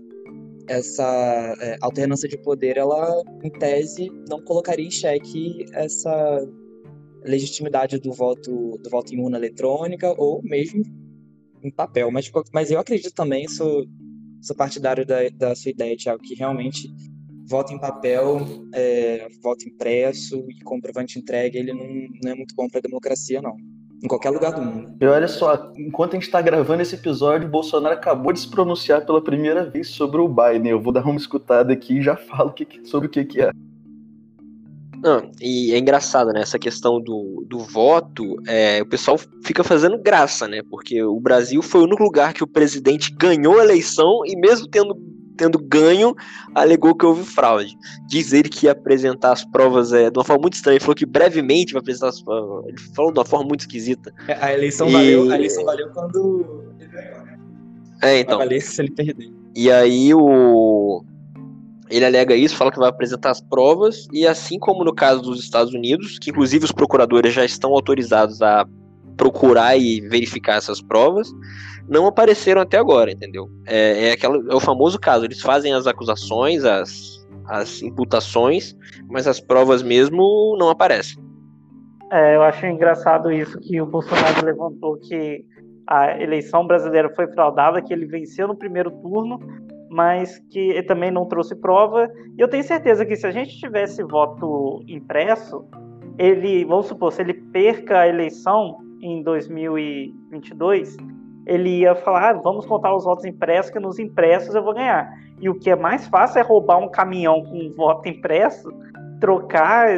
essa 0.67 1.55
é, 1.61 1.77
alternância 1.83 2.29
de 2.29 2.39
poder, 2.39 2.79
ela, 2.79 3.23
em 3.43 3.51
tese, 3.51 4.11
não 4.29 4.41
colocaria 4.43 4.87
em 4.87 4.91
xeque 4.91 5.67
essa 5.75 6.49
legitimidade 7.25 7.99
do 7.99 8.13
voto, 8.13 8.79
do 8.83 8.91
voto 8.91 9.15
em 9.15 9.21
urna 9.21 9.39
eletrônica 9.39 10.15
ou 10.19 10.43
mesmo 10.43 10.83
em 11.63 11.71
papel. 11.71 12.11
Mas, 12.11 12.31
mas 12.53 12.71
eu 12.71 12.79
acredito 12.79 13.15
também, 13.15 13.49
sou, 13.49 13.85
sou 14.43 14.55
partidário 14.55 15.07
da, 15.07 15.29
da 15.31 15.55
sua 15.55 15.71
ideia, 15.71 15.97
Tiago, 15.97 16.23
que 16.23 16.35
realmente 16.35 16.89
voto 17.47 17.73
em 17.73 17.79
papel, 17.79 18.41
é, 18.75 19.27
voto 19.43 19.69
impresso 19.69 20.45
e 20.49 20.63
comprovante 20.63 21.19
entregue, 21.19 21.59
ele 21.59 21.73
não, 21.73 21.87
não 22.23 22.33
é 22.33 22.35
muito 22.35 22.55
bom 22.55 22.69
para 22.69 22.79
a 22.79 22.83
democracia, 22.83 23.41
não. 23.41 23.57
Em 24.03 24.07
qualquer 24.07 24.31
lugar 24.31 24.53
do 24.53 24.61
mundo. 24.61 24.97
E 25.01 25.07
olha 25.07 25.29
só, 25.29 25.73
enquanto 25.79 26.13
a 26.13 26.17
gente 26.17 26.27
está 26.27 26.43
gravando 26.43 26.83
esse 26.83 26.95
episódio, 26.95 27.49
Bolsonaro 27.49 27.95
acabou 27.95 28.35
de 28.35 28.41
se 28.41 28.51
pronunciar 28.51 29.07
pela 29.07 29.23
primeira 29.23 29.65
vez 29.71 29.89
sobre 29.89 30.21
o 30.21 30.29
Biden. 30.29 30.73
Eu 30.73 30.81
vou 30.81 30.93
dar 30.93 31.05
uma 31.07 31.17
escutada 31.17 31.73
aqui 31.73 31.99
e 31.99 32.03
já 32.03 32.15
falo 32.15 32.55
sobre 32.85 33.07
o 33.07 33.11
que, 33.11 33.25
que 33.25 33.41
é. 33.41 33.51
Não, 35.05 35.31
e 35.39 35.75
é 35.75 35.79
engraçado, 35.79 36.33
né? 36.33 36.41
Essa 36.41 36.59
questão 36.59 36.99
do, 36.99 37.45
do 37.47 37.59
voto, 37.59 38.41
é, 38.47 38.81
o 38.81 38.87
pessoal 38.87 39.21
fica 39.45 39.63
fazendo 39.63 39.99
graça, 39.99 40.49
né? 40.49 40.63
Porque 40.71 41.03
o 41.03 41.21
Brasil 41.21 41.61
foi 41.61 41.83
o 41.83 41.85
único 41.85 42.03
lugar 42.03 42.33
que 42.33 42.43
o 42.43 42.47
presidente 42.47 43.15
ganhou 43.15 43.61
a 43.61 43.65
eleição 43.65 44.23
e 44.25 44.35
mesmo 44.35 44.67
tendo, 44.67 44.97
tendo 45.37 45.59
ganho, 45.59 46.15
alegou 46.55 46.95
que 46.95 47.05
houve 47.05 47.23
fraude. 47.23 47.77
Diz 48.09 48.33
ele 48.33 48.49
que 48.49 48.65
ia 48.65 48.73
apresentar 48.73 49.33
as 49.33 49.45
provas 49.45 49.93
é, 49.93 50.09
de 50.09 50.19
uma 50.19 50.25
forma 50.25 50.41
muito 50.41 50.55
estranha. 50.55 50.77
Ele 50.77 50.85
falou 50.85 50.97
que 50.97 51.05
brevemente 51.05 51.75
vai 51.75 51.83
apresentar 51.83 52.09
as 52.09 52.23
provas. 52.23 52.67
Ele 52.67 52.81
falou 52.95 53.13
de 53.13 53.19
uma 53.19 53.27
forma 53.27 53.47
muito 53.47 53.61
esquisita. 53.61 54.11
É, 54.27 54.39
a 54.41 54.55
eleição, 54.55 54.89
e... 54.89 54.93
valeu, 54.93 55.31
a 55.31 55.35
eleição 55.35 55.67
valeu 55.67 55.91
quando 55.91 56.73
ele 56.81 56.89
ganhou, 56.89 57.27
né? 57.27 57.39
É, 58.01 58.21
então. 58.21 58.39
Vai 58.39 58.47
valer 58.47 58.63
se 58.63 58.81
ele 58.81 58.91
perder. 58.91 59.31
E 59.55 59.71
aí 59.71 60.15
o 60.15 61.05
ele 61.91 62.05
alega 62.05 62.35
isso, 62.35 62.57
fala 62.57 62.73
que 62.73 62.79
vai 62.79 62.89
apresentar 62.89 63.31
as 63.31 63.41
provas, 63.41 64.07
e 64.13 64.27
assim 64.27 64.59
como 64.59 64.85
no 64.85 64.95
caso 64.95 65.23
dos 65.23 65.41
Estados 65.41 65.75
Unidos, 65.75 66.19
que 66.19 66.31
inclusive 66.31 66.65
os 66.65 66.73
procuradores 66.73 67.33
já 67.33 67.45
estão 67.45 67.73
autorizados 67.73 68.41
a 68.41 68.67
procurar 69.17 69.77
e 69.77 70.01
verificar 70.01 70.57
essas 70.57 70.81
provas, 70.81 71.31
não 71.89 72.07
apareceram 72.07 72.63
até 72.63 72.79
agora, 72.79 73.13
entendeu? 73.13 73.49
É, 73.67 74.09
é, 74.09 74.13
aquela, 74.13 74.37
é 74.37 74.55
o 74.55 74.61
famoso 74.61 74.99
caso, 74.99 75.25
eles 75.25 75.41
fazem 75.41 75.73
as 75.73 75.87
acusações, 75.87 76.65
as, 76.65 77.27
as 77.47 77.83
imputações, 77.83 78.75
mas 79.09 79.27
as 79.27 79.39
provas 79.39 79.83
mesmo 79.83 80.57
não 80.59 80.71
aparecem. 80.71 81.23
É, 82.11 82.37
eu 82.37 82.43
acho 82.43 82.65
engraçado 82.67 83.31
isso 83.31 83.59
que 83.61 83.81
o 83.81 83.87
Bolsonaro 83.87 84.45
levantou 84.45 84.97
que 84.97 85.45
a 85.87 86.21
eleição 86.21 86.67
brasileira 86.67 87.11
foi 87.15 87.27
fraudada, 87.29 87.83
que 87.83 87.93
ele 87.93 88.07
venceu 88.07 88.49
no 88.49 88.57
primeiro 88.57 88.91
turno, 88.91 89.39
mas 89.95 90.41
que 90.51 90.83
também 90.83 91.13
não 91.13 91.25
trouxe 91.25 91.55
prova. 91.55 92.11
E 92.37 92.41
eu 92.41 92.49
tenho 92.49 92.65
certeza 92.65 93.07
que 93.07 93.15
se 93.15 93.25
a 93.25 93.31
gente 93.31 93.57
tivesse 93.57 94.03
voto 94.03 94.83
impresso, 94.89 95.65
ele, 96.19 96.65
vamos 96.65 96.87
supor, 96.87 97.13
se 97.13 97.23
ele 97.23 97.35
perca 97.35 98.01
a 98.01 98.09
eleição 98.09 98.79
em 99.01 99.23
2022, 99.23 100.97
ele 101.47 101.79
ia 101.79 101.95
falar: 101.95 102.31
ah, 102.31 102.33
vamos 102.33 102.67
contar 102.67 102.93
os 102.93 103.05
votos 103.05 103.25
impressos, 103.25 103.71
que 103.71 103.79
nos 103.79 104.01
impressos 104.01 104.53
eu 104.53 104.65
vou 104.65 104.75
ganhar. 104.75 105.09
E 105.41 105.49
o 105.49 105.55
que 105.55 105.71
é 105.71 105.77
mais 105.77 106.09
fácil 106.09 106.41
é 106.41 106.43
roubar 106.43 106.79
um 106.79 106.89
caminhão 106.89 107.45
com 107.45 107.73
voto 107.77 108.09
impresso, 108.09 108.69
trocar 109.21 109.97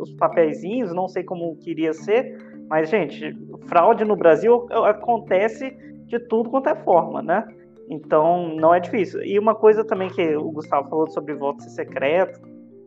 os 0.00 0.12
papeizinhos, 0.14 0.92
não 0.92 1.06
sei 1.06 1.22
como 1.22 1.54
queria 1.58 1.92
ser, 1.92 2.36
mas, 2.68 2.90
gente, 2.90 3.38
fraude 3.68 4.04
no 4.04 4.16
Brasil 4.16 4.66
acontece 4.84 5.70
de 6.06 6.18
tudo 6.18 6.50
quanto 6.50 6.70
é 6.70 6.74
forma, 6.74 7.22
né? 7.22 7.46
Então, 7.90 8.54
não 8.56 8.74
é 8.74 8.80
difícil. 8.80 9.22
E 9.22 9.38
uma 9.38 9.54
coisa 9.54 9.84
também 9.84 10.08
que 10.08 10.36
o 10.36 10.50
Gustavo 10.50 10.88
falou 10.88 11.08
sobre 11.08 11.34
voto 11.34 11.62
ser 11.62 11.70
secreto, 11.70 12.40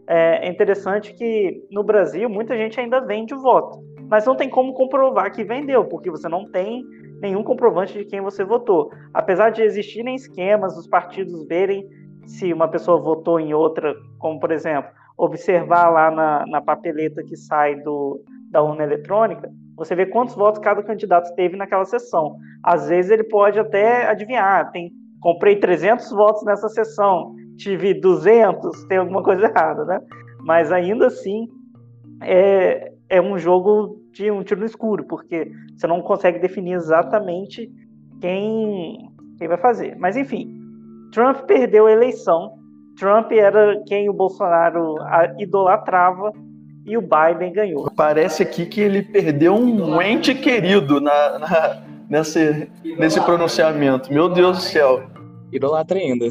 é 0.08 0.50
interessante 0.50 1.14
que 1.14 1.64
no 1.72 1.84
Brasil 1.84 2.30
muita 2.30 2.58
gente 2.58 2.80
ainda 2.80 3.00
vende 3.00 3.34
o 3.34 3.40
voto, 3.40 3.80
mas 4.10 4.26
não 4.26 4.36
tem 4.36 4.50
como 4.50 4.74
comprovar 4.74 5.32
que 5.32 5.44
vendeu, 5.44 5.86
porque 5.86 6.12
você 6.12 6.28
não 6.28 6.50
tem 6.52 6.84
nenhum 7.22 7.44
comprovante 7.44 7.98
de 7.98 8.06
quem 8.06 8.20
você 8.20 8.44
votou. 8.44 8.92
Apesar 9.14 9.52
de 9.52 9.62
existirem 9.62 10.16
esquemas, 10.16 10.78
os 10.78 10.88
partidos 10.88 11.48
verem 11.48 11.88
se 12.26 12.52
uma 12.52 12.68
pessoa 12.68 13.00
votou 13.00 13.40
em 13.40 13.54
outra, 13.54 13.96
como 14.20 14.40
por 14.40 14.52
exemplo, 14.52 14.92
observar 15.18 15.90
lá 15.90 16.12
na, 16.12 16.46
na 16.48 16.62
papeleta 16.62 17.24
que 17.24 17.36
sai 17.36 17.76
do, 17.76 18.22
da 18.50 18.62
urna 18.62 18.84
eletrônica, 18.84 19.50
você 19.76 19.96
vê 19.96 20.06
quantos 20.06 20.36
votos 20.36 20.60
cada 20.60 20.84
candidato 20.84 21.34
teve 21.36 21.56
naquela 21.56 21.86
sessão. 21.86 22.38
Às 22.64 22.88
vezes 22.90 23.12
ele 23.12 23.24
pode 23.24 23.60
até 23.60 24.08
adivinhar, 24.08 24.72
tem, 24.72 24.92
comprei 25.20 25.56
300 25.56 26.12
votos 26.12 26.44
nessa 26.44 26.70
sessão, 26.70 27.36
tive 27.58 27.94
200, 27.94 28.86
tem 28.86 28.98
alguma 28.98 29.24
coisa 29.24 29.46
errada, 29.48 29.86
né? 29.86 30.00
Mas 30.40 30.72
ainda 30.72 31.08
assim 31.08 31.48
é, 32.22 32.94
é 33.10 33.22
um 33.22 33.38
jogo 33.38 34.00
de 34.12 34.30
um 34.30 34.44
tiro 34.44 34.60
no 34.60 34.66
escuro, 34.66 35.06
porque 35.06 35.52
você 35.76 35.88
não 35.88 36.02
consegue 36.02 36.40
definir 36.40 36.74
exatamente 36.74 37.72
quem, 38.20 39.10
quem 39.38 39.48
vai 39.48 39.58
fazer. 39.58 39.96
Mas 39.98 40.18
enfim, 40.18 40.54
Trump 41.12 41.42
perdeu 41.46 41.88
a 41.88 41.92
eleição. 41.92 42.58
Trump 42.98 43.32
era 43.32 43.82
quem 43.88 44.10
o 44.10 44.14
Bolsonaro 44.14 44.96
idolatrava 45.40 46.32
e 46.86 46.98
o 46.98 47.02
Biden 47.02 47.54
ganhou. 47.54 47.92
Parece 47.96 48.44
aqui 48.44 48.66
que 48.66 48.82
ele 48.82 49.02
perdeu 49.02 49.54
um 49.54 50.02
ente 50.02 50.34
querido 50.34 51.00
na, 51.00 51.40
na, 51.40 51.82
nesse, 52.10 52.70
nesse 52.98 53.22
pronunciamento. 53.22 54.12
Meu 54.14 54.30
Deus 54.30 54.58
do 54.58 54.64
céu. 54.64 55.04
Idolatra 55.52 56.00
ainda. 56.00 56.28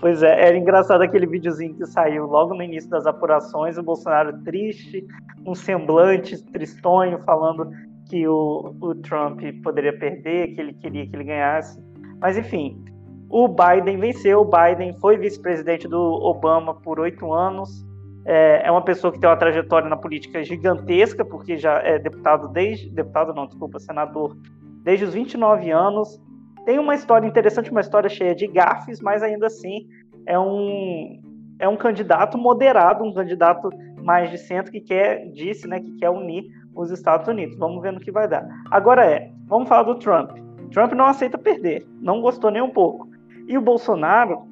Pois 0.00 0.22
é, 0.22 0.48
era 0.48 0.56
engraçado 0.56 1.02
aquele 1.02 1.26
videozinho 1.26 1.74
que 1.74 1.84
saiu 1.86 2.26
logo 2.26 2.54
no 2.54 2.62
início 2.62 2.88
das 2.88 3.06
apurações, 3.06 3.76
o 3.76 3.82
Bolsonaro 3.82 4.42
triste, 4.42 5.06
um 5.46 5.54
semblante 5.54 6.42
tristonho, 6.50 7.18
falando 7.20 7.70
que 8.08 8.26
o, 8.26 8.74
o 8.80 8.94
Trump 8.94 9.40
poderia 9.62 9.96
perder, 9.96 10.54
que 10.54 10.60
ele 10.60 10.72
queria 10.72 11.06
que 11.06 11.14
ele 11.14 11.24
ganhasse. 11.24 11.78
Mas 12.18 12.38
enfim, 12.38 12.82
o 13.28 13.46
Biden 13.46 13.98
venceu, 13.98 14.40
o 14.40 14.44
Biden 14.44 14.94
foi 15.00 15.18
vice-presidente 15.18 15.86
do 15.86 16.00
Obama 16.00 16.74
por 16.74 16.98
oito 16.98 17.30
anos, 17.32 17.84
é, 18.24 18.62
é 18.64 18.70
uma 18.70 18.82
pessoa 18.82 19.12
que 19.12 19.18
tem 19.18 19.28
uma 19.28 19.36
trajetória 19.36 19.88
na 19.88 19.96
política 19.96 20.42
gigantesca, 20.42 21.24
porque 21.24 21.56
já 21.56 21.78
é 21.78 21.98
deputado 21.98 22.48
desde. 22.48 22.90
Deputado 22.90 23.34
não, 23.34 23.46
desculpa, 23.46 23.78
senador, 23.78 24.36
desde 24.82 25.04
os 25.04 25.14
29 25.14 25.70
anos. 25.70 26.20
Tem 26.64 26.78
uma 26.78 26.94
história 26.94 27.26
interessante, 27.26 27.70
uma 27.70 27.80
história 27.80 28.08
cheia 28.08 28.34
de 28.34 28.46
gafes, 28.46 29.00
mas 29.00 29.22
ainda 29.22 29.46
assim 29.46 29.86
é 30.26 30.38
um, 30.38 31.20
é 31.58 31.68
um 31.68 31.76
candidato 31.76 32.36
moderado, 32.36 33.02
um 33.02 33.14
candidato 33.14 33.70
mais 34.02 34.30
de 34.30 34.38
centro 34.38 34.70
que 34.70 34.80
quer, 34.80 35.30
disse, 35.32 35.66
né, 35.66 35.80
que 35.80 35.92
quer 35.96 36.10
unir 36.10 36.44
os 36.74 36.90
Estados 36.90 37.26
Unidos. 37.26 37.56
Vamos 37.58 37.82
ver 37.82 37.92
no 37.92 38.00
que 38.00 38.12
vai 38.12 38.28
dar. 38.28 38.46
Agora 38.70 39.04
é, 39.04 39.30
vamos 39.46 39.68
falar 39.68 39.84
do 39.84 39.94
Trump. 39.96 40.32
Trump 40.70 40.92
não 40.92 41.06
aceita 41.06 41.36
perder, 41.36 41.86
não 42.00 42.20
gostou 42.20 42.50
nem 42.50 42.62
um 42.62 42.70
pouco. 42.70 43.08
E 43.48 43.58
o 43.58 43.60
Bolsonaro 43.60 44.46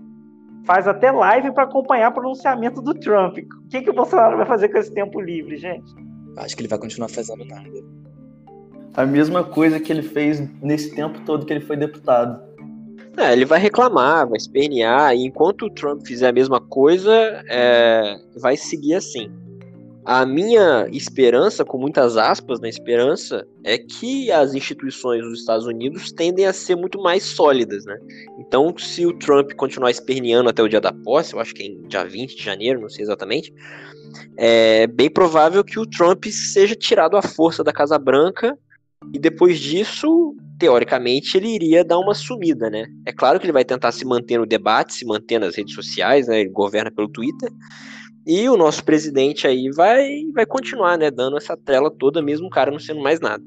faz 0.65 0.87
até 0.87 1.11
live 1.11 1.53
para 1.53 1.65
acompanhar 1.65 2.11
o 2.11 2.15
pronunciamento 2.15 2.81
do 2.81 2.95
Trump. 2.95 3.39
O 3.39 3.69
que, 3.69 3.83
que 3.83 3.91
o 3.91 3.95
Bolsonaro 3.95 4.37
vai 4.37 4.47
fazer 4.47 4.69
com 4.69 4.79
esse 4.79 4.93
tempo 4.93 5.21
livre, 5.21 5.57
gente? 5.57 5.95
Acho 6.37 6.57
que 6.57 6.63
ele 6.63 6.69
vai 6.69 6.79
continuar 6.79 7.09
fazendo 7.09 7.45
nada. 7.45 7.69
A 8.95 9.07
mesma 9.07 9.45
coisa 9.45 9.79
que 9.81 9.93
ele 9.93 10.03
fez 10.03 10.41
nesse 10.61 10.95
tempo 10.95 11.21
todo 11.21 11.47
que 11.47 11.53
ele 11.53 11.65
foi 11.65 11.77
deputado. 11.77 12.49
É, 13.17 13.33
ele 13.33 13.45
vai 13.45 13.59
reclamar, 13.59 14.29
vai 14.29 14.37
espernear, 14.37 15.15
e 15.15 15.27
enquanto 15.27 15.67
o 15.67 15.71
Trump 15.71 16.07
fizer 16.07 16.29
a 16.29 16.33
mesma 16.33 16.61
coisa, 16.61 17.13
é, 17.49 18.17
vai 18.37 18.57
seguir 18.57 18.95
assim. 18.95 19.31
A 20.11 20.25
minha 20.25 20.89
esperança, 20.91 21.67
com 21.67 21.77
muitas 21.77 22.17
aspas 22.17 22.61
na 22.61 22.69
esperança, 22.69 23.47
é 23.63 23.77
que 23.77 24.33
as 24.33 24.55
instituições 24.55 25.21
dos 25.21 25.41
Estados 25.41 25.67
Unidos 25.67 26.11
tendem 26.11 26.47
a 26.47 26.53
ser 26.55 26.77
muito 26.77 26.99
mais 26.99 27.25
sólidas, 27.25 27.85
né? 27.85 27.95
Então, 28.39 28.75
se 28.79 29.05
o 29.05 29.13
Trump 29.19 29.53
continuar 29.53 29.91
esperneando 29.91 30.49
até 30.49 30.63
o 30.63 30.69
dia 30.69 30.81
da 30.81 30.95
posse, 30.95 31.35
eu 31.35 31.41
acho 31.41 31.55
que 31.55 31.63
é 31.63 31.67
em 31.67 31.83
dia 31.83 32.05
20 32.07 32.35
de 32.35 32.43
janeiro, 32.43 32.81
não 32.81 32.89
sei 32.89 33.03
exatamente, 33.03 33.53
é 34.35 34.87
bem 34.87 35.11
provável 35.11 35.63
que 35.63 35.79
o 35.79 35.85
Trump 35.85 36.25
seja 36.25 36.75
tirado 36.75 37.15
à 37.15 37.21
força 37.21 37.63
da 37.63 37.71
Casa 37.71 37.99
Branca 37.99 38.57
e 39.13 39.19
depois 39.19 39.59
disso, 39.59 40.35
teoricamente, 40.59 41.37
ele 41.37 41.49
iria 41.49 41.85
dar 41.85 41.99
uma 41.99 42.15
sumida, 42.15 42.71
né? 42.71 42.87
É 43.05 43.13
claro 43.13 43.39
que 43.39 43.45
ele 43.45 43.53
vai 43.53 43.63
tentar 43.63 43.93
se 43.93 44.07
manter 44.07 44.39
no 44.39 44.47
debate, 44.47 44.95
se 44.95 45.05
manter 45.05 45.39
nas 45.39 45.55
redes 45.55 45.75
sociais, 45.75 46.29
né? 46.29 46.41
Ele 46.41 46.49
governa 46.49 46.91
pelo 46.91 47.11
Twitter, 47.11 47.51
e 48.29 48.47
o 48.47 48.59
nosso 48.59 48.85
presidente 48.85 49.47
aí 49.47 49.71
vai, 49.71 50.21
vai 50.35 50.45
continuar, 50.45 50.99
né, 50.99 51.11
dando 51.11 51.39
essa 51.39 51.57
trela 51.57 51.91
toda, 51.91 52.21
mesmo 52.21 52.49
o 52.49 52.51
cara 52.51 52.71
não 52.71 52.79
sendo 52.79 53.01
mais 53.01 53.21
nada. 53.21 53.43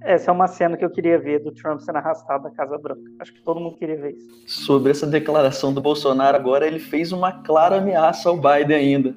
Essa 0.00 0.30
é 0.30 0.32
uma 0.32 0.46
cena 0.46 0.74
que 0.78 0.84
eu 0.84 0.88
queria 0.88 1.18
ver 1.18 1.44
do 1.44 1.52
Trump 1.52 1.78
sendo 1.80 1.96
arrastado 1.96 2.44
da 2.44 2.50
Casa 2.50 2.78
Branca. 2.78 3.02
Acho 3.20 3.34
que 3.34 3.42
todo 3.42 3.60
mundo 3.60 3.76
queria 3.76 4.00
ver 4.00 4.12
isso. 4.12 4.64
Sobre 4.64 4.90
essa 4.90 5.06
declaração 5.06 5.74
do 5.74 5.82
Bolsonaro 5.82 6.34
agora, 6.34 6.66
ele 6.66 6.78
fez 6.78 7.12
uma 7.12 7.30
clara 7.42 7.76
ameaça 7.76 8.30
ao 8.30 8.36
Biden 8.38 8.74
ainda. 8.74 9.14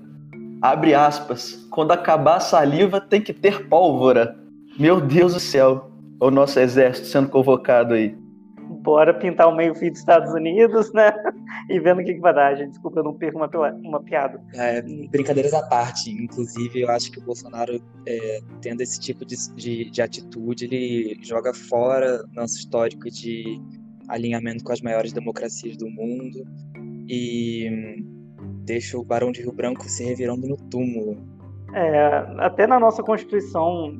Abre 0.61 0.93
aspas. 0.93 1.65
Quando 1.71 1.93
acabar 1.93 2.35
a 2.35 2.41
saliva, 2.41 2.99
tem 2.99 3.21
que 3.21 3.31
ter 3.31 3.69
pólvora. 3.69 4.37
Meu 4.77 4.99
Deus 4.99 5.33
do 5.33 5.39
céu. 5.39 5.89
O 6.19 6.29
nosso 6.29 6.59
exército 6.59 7.07
sendo 7.07 7.29
convocado 7.29 7.93
aí. 7.93 8.17
Bora 8.69 9.13
pintar 9.13 9.47
o 9.47 9.55
meio-fio 9.55 9.89
dos 9.89 9.99
Estados 9.99 10.33
Unidos, 10.33 10.91
né? 10.93 11.11
E 11.69 11.79
vendo 11.79 12.01
o 12.01 12.03
que, 12.03 12.13
que 12.13 12.19
vai 12.19 12.33
dar, 12.33 12.55
gente. 12.55 12.71
Desculpa, 12.71 12.99
eu 12.99 13.03
não 13.03 13.13
perco 13.13 13.37
uma, 13.37 13.49
uma 13.83 14.03
piada. 14.03 14.41
É, 14.55 14.81
brincadeiras 14.81 15.53
à 15.53 15.61
parte. 15.67 16.11
Inclusive, 16.11 16.81
eu 16.81 16.89
acho 16.89 17.11
que 17.11 17.19
o 17.19 17.23
Bolsonaro, 17.23 17.81
é, 18.05 18.39
tendo 18.61 18.81
esse 18.81 18.99
tipo 18.99 19.25
de, 19.25 19.35
de, 19.55 19.89
de 19.89 20.01
atitude, 20.01 20.65
ele 20.65 21.17
joga 21.21 21.53
fora 21.53 22.23
nosso 22.33 22.57
histórico 22.57 23.09
de 23.09 23.61
alinhamento 24.09 24.63
com 24.63 24.73
as 24.73 24.81
maiores 24.81 25.13
democracias 25.13 25.77
do 25.77 25.89
mundo 25.89 26.43
e 27.07 28.03
deixa 28.65 28.97
o 28.97 29.03
Barão 29.03 29.31
de 29.31 29.41
Rio 29.41 29.53
Branco 29.53 29.87
se 29.87 30.03
revirando 30.03 30.47
no 30.47 30.57
túmulo. 30.57 31.17
É, 31.73 32.07
até 32.39 32.67
na 32.67 32.79
nossa 32.79 33.01
Constituição 33.01 33.99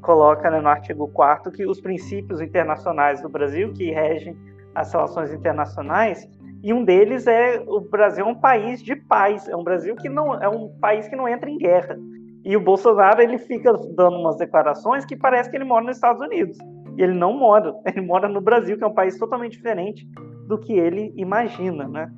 coloca 0.00 0.50
né, 0.50 0.60
no 0.60 0.68
artigo 0.68 1.08
4 1.08 1.52
que 1.52 1.66
os 1.66 1.80
princípios 1.80 2.40
internacionais 2.40 3.20
do 3.20 3.28
Brasil 3.28 3.72
que 3.72 3.90
regem 3.90 4.36
as 4.74 4.92
relações 4.92 5.32
internacionais 5.32 6.28
e 6.62 6.72
um 6.72 6.84
deles 6.84 7.26
é 7.26 7.62
o 7.66 7.80
Brasil 7.80 8.24
é 8.24 8.28
um 8.28 8.34
país 8.34 8.82
de 8.82 8.96
paz, 8.96 9.48
é 9.48 9.56
um 9.56 9.62
Brasil 9.62 9.94
que 9.94 10.08
não 10.08 10.34
é 10.34 10.48
um 10.48 10.68
país 10.80 11.08
que 11.08 11.14
não 11.14 11.28
entra 11.28 11.48
em 11.48 11.56
guerra. 11.56 11.96
E 12.44 12.56
o 12.56 12.60
Bolsonaro 12.60 13.20
ele 13.20 13.38
fica 13.38 13.72
dando 13.72 14.16
umas 14.16 14.36
declarações 14.36 15.04
que 15.04 15.16
parece 15.16 15.50
que 15.50 15.56
ele 15.56 15.64
mora 15.64 15.84
nos 15.84 15.96
Estados 15.96 16.20
Unidos. 16.20 16.58
E 16.96 17.02
ele 17.02 17.14
não 17.14 17.32
mora, 17.32 17.74
ele 17.86 18.00
mora 18.00 18.28
no 18.28 18.40
Brasil, 18.40 18.76
que 18.76 18.82
é 18.82 18.86
um 18.86 18.94
país 18.94 19.16
totalmente 19.18 19.52
diferente 19.52 20.06
do 20.48 20.58
que 20.58 20.72
ele 20.72 21.12
imagina, 21.16 21.86
né? 21.86 22.10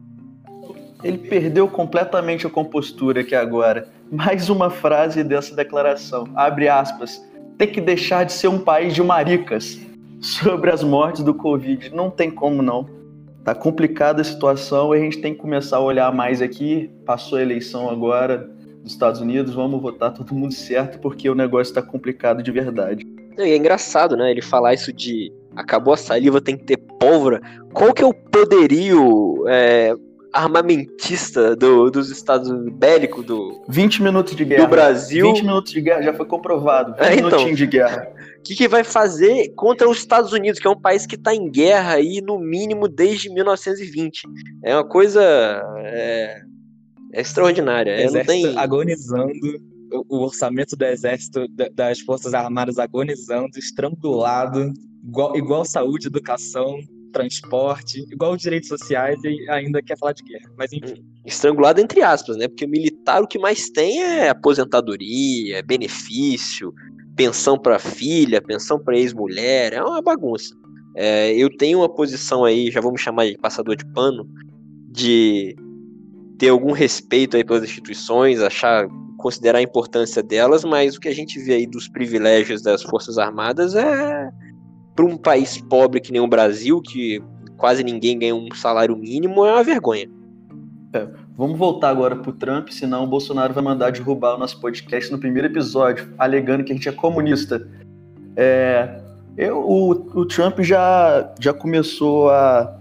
Ele 1.02 1.18
perdeu 1.18 1.66
completamente 1.66 2.46
a 2.46 2.50
compostura 2.50 3.22
aqui 3.22 3.34
agora. 3.34 3.88
Mais 4.10 4.48
uma 4.48 4.70
frase 4.70 5.24
dessa 5.24 5.54
declaração. 5.54 6.24
Abre 6.34 6.68
aspas. 6.68 7.26
Tem 7.60 7.68
que 7.68 7.78
deixar 7.78 8.24
de 8.24 8.32
ser 8.32 8.48
um 8.48 8.58
país 8.58 8.94
de 8.94 9.02
maricas 9.02 9.78
sobre 10.18 10.70
as 10.70 10.82
mortes 10.82 11.22
do 11.22 11.34
Covid. 11.34 11.94
Não 11.94 12.10
tem 12.10 12.30
como 12.30 12.62
não. 12.62 12.88
Tá 13.44 13.54
complicada 13.54 14.22
a 14.22 14.24
situação 14.24 14.94
e 14.94 14.98
a 14.98 15.00
gente 15.02 15.18
tem 15.18 15.34
que 15.34 15.40
começar 15.40 15.76
a 15.76 15.80
olhar 15.80 16.10
mais 16.10 16.40
aqui. 16.40 16.90
Passou 17.04 17.36
a 17.36 17.42
eleição 17.42 17.90
agora 17.90 18.48
dos 18.82 18.92
Estados 18.92 19.20
Unidos, 19.20 19.52
vamos 19.52 19.78
votar 19.82 20.10
todo 20.14 20.34
mundo 20.34 20.54
certo 20.54 20.98
porque 21.00 21.28
o 21.28 21.34
negócio 21.34 21.70
está 21.70 21.82
complicado 21.82 22.42
de 22.42 22.50
verdade. 22.50 23.06
É 23.36 23.54
engraçado, 23.54 24.16
né? 24.16 24.30
Ele 24.30 24.40
falar 24.40 24.72
isso 24.72 24.90
de 24.90 25.30
acabou 25.54 25.92
a 25.92 25.98
saliva, 25.98 26.40
tem 26.40 26.56
que 26.56 26.64
ter 26.64 26.78
pólvora. 26.78 27.42
Qual 27.74 27.92
que 27.92 28.02
é 28.02 28.06
o 28.06 28.14
poderio 28.14 29.44
é, 29.48 29.94
armamentista 30.32 31.56
do, 31.56 31.90
dos 31.90 32.10
Estados 32.10 32.48
Unidos, 32.48 32.78
bélico 32.78 33.22
do 33.22 33.62
20 33.68 34.02
minutos 34.02 34.36
de 34.36 34.44
guerra. 34.44 34.64
Do 34.64 34.70
Brasil. 34.70 35.26
20 35.26 35.42
minutos 35.42 35.72
de 35.72 35.80
guerra, 35.80 36.02
já 36.02 36.14
foi 36.14 36.26
comprovado. 36.26 36.92
20 36.92 37.02
é, 37.02 37.14
então, 37.16 37.52
de 37.52 37.66
guerra. 37.66 38.08
O 38.38 38.42
que, 38.42 38.54
que 38.54 38.68
vai 38.68 38.84
fazer 38.84 39.52
contra 39.54 39.88
os 39.88 39.98
Estados 39.98 40.32
Unidos, 40.32 40.60
que 40.60 40.66
é 40.66 40.70
um 40.70 40.80
país 40.80 41.06
que 41.06 41.16
está 41.16 41.34
em 41.34 41.50
guerra 41.50 41.94
aí 41.94 42.20
no 42.20 42.38
mínimo 42.38 42.88
desde 42.88 43.28
1920? 43.28 44.22
É 44.64 44.74
uma 44.74 44.84
coisa 44.84 45.22
é, 45.78 46.42
é 47.12 47.20
extraordinária. 47.20 47.90
É, 47.90 48.10
não 48.10 48.24
tem... 48.24 48.56
agonizando 48.56 49.32
o 50.08 50.22
orçamento 50.22 50.76
do 50.76 50.84
exército, 50.84 51.46
das 51.74 52.00
forças 52.00 52.32
armadas 52.32 52.78
agonizando, 52.78 53.58
estrangulado, 53.58 54.72
igual, 55.04 55.36
igual 55.36 55.64
saúde, 55.64 56.06
educação, 56.06 56.78
transporte, 57.10 58.04
igual 58.10 58.36
direitos 58.36 58.68
sociais 58.68 59.18
e 59.24 59.48
ainda 59.50 59.82
quer 59.82 59.98
falar 59.98 60.12
de 60.12 60.22
guerra. 60.22 60.50
Mas 60.56 60.72
enfim. 60.72 61.04
Estrangulado 61.24 61.80
entre 61.80 62.02
aspas, 62.02 62.36
né? 62.36 62.48
Porque 62.48 62.66
militar 62.66 63.22
o 63.22 63.26
que 63.26 63.38
mais 63.38 63.70
tem 63.70 64.02
é 64.02 64.28
aposentadoria, 64.28 65.58
é 65.58 65.62
benefício, 65.62 66.72
pensão 67.16 67.58
para 67.58 67.78
filha, 67.78 68.40
pensão 68.40 68.78
para 68.78 68.96
ex-mulher, 68.96 69.72
é 69.72 69.82
uma 69.82 70.00
bagunça. 70.00 70.54
É, 70.96 71.32
eu 71.34 71.54
tenho 71.56 71.78
uma 71.78 71.88
posição 71.88 72.44
aí, 72.44 72.70
já 72.70 72.80
me 72.80 72.98
chamar 72.98 73.26
de 73.26 73.38
passador 73.38 73.76
de 73.76 73.84
pano, 73.92 74.28
de 74.88 75.54
ter 76.38 76.48
algum 76.48 76.72
respeito 76.72 77.36
aí 77.36 77.44
pelas 77.44 77.62
instituições, 77.62 78.40
achar, 78.40 78.88
considerar 79.18 79.58
a 79.58 79.62
importância 79.62 80.22
delas, 80.22 80.64
mas 80.64 80.96
o 80.96 81.00
que 81.00 81.08
a 81.08 81.14
gente 81.14 81.38
vê 81.38 81.54
aí 81.54 81.66
dos 81.66 81.88
privilégios 81.88 82.62
das 82.62 82.82
Forças 82.82 83.18
Armadas 83.18 83.74
é 83.74 84.30
para 84.94 85.04
um 85.04 85.16
país 85.16 85.60
pobre 85.60 86.00
que 86.00 86.12
nem 86.12 86.20
o 86.20 86.26
Brasil, 86.26 86.80
que 86.80 87.22
quase 87.56 87.84
ninguém 87.84 88.18
ganha 88.18 88.34
um 88.34 88.48
salário 88.54 88.96
mínimo, 88.96 89.44
é 89.44 89.52
uma 89.52 89.64
vergonha. 89.64 90.08
É, 90.92 91.06
vamos 91.36 91.58
voltar 91.58 91.90
agora 91.90 92.16
pro 92.16 92.32
Trump, 92.32 92.68
senão 92.70 93.04
o 93.04 93.06
Bolsonaro 93.06 93.54
vai 93.54 93.62
mandar 93.62 93.92
derrubar 93.92 94.34
o 94.34 94.38
nosso 94.38 94.60
podcast 94.60 95.10
no 95.12 95.18
primeiro 95.18 95.46
episódio, 95.46 96.12
alegando 96.18 96.64
que 96.64 96.72
a 96.72 96.74
gente 96.74 96.88
é 96.88 96.92
comunista. 96.92 97.68
É, 98.36 99.00
eu, 99.36 99.58
o, 99.58 99.90
o 99.90 100.26
Trump 100.26 100.60
já, 100.60 101.32
já 101.38 101.52
começou 101.52 102.30
a 102.30 102.76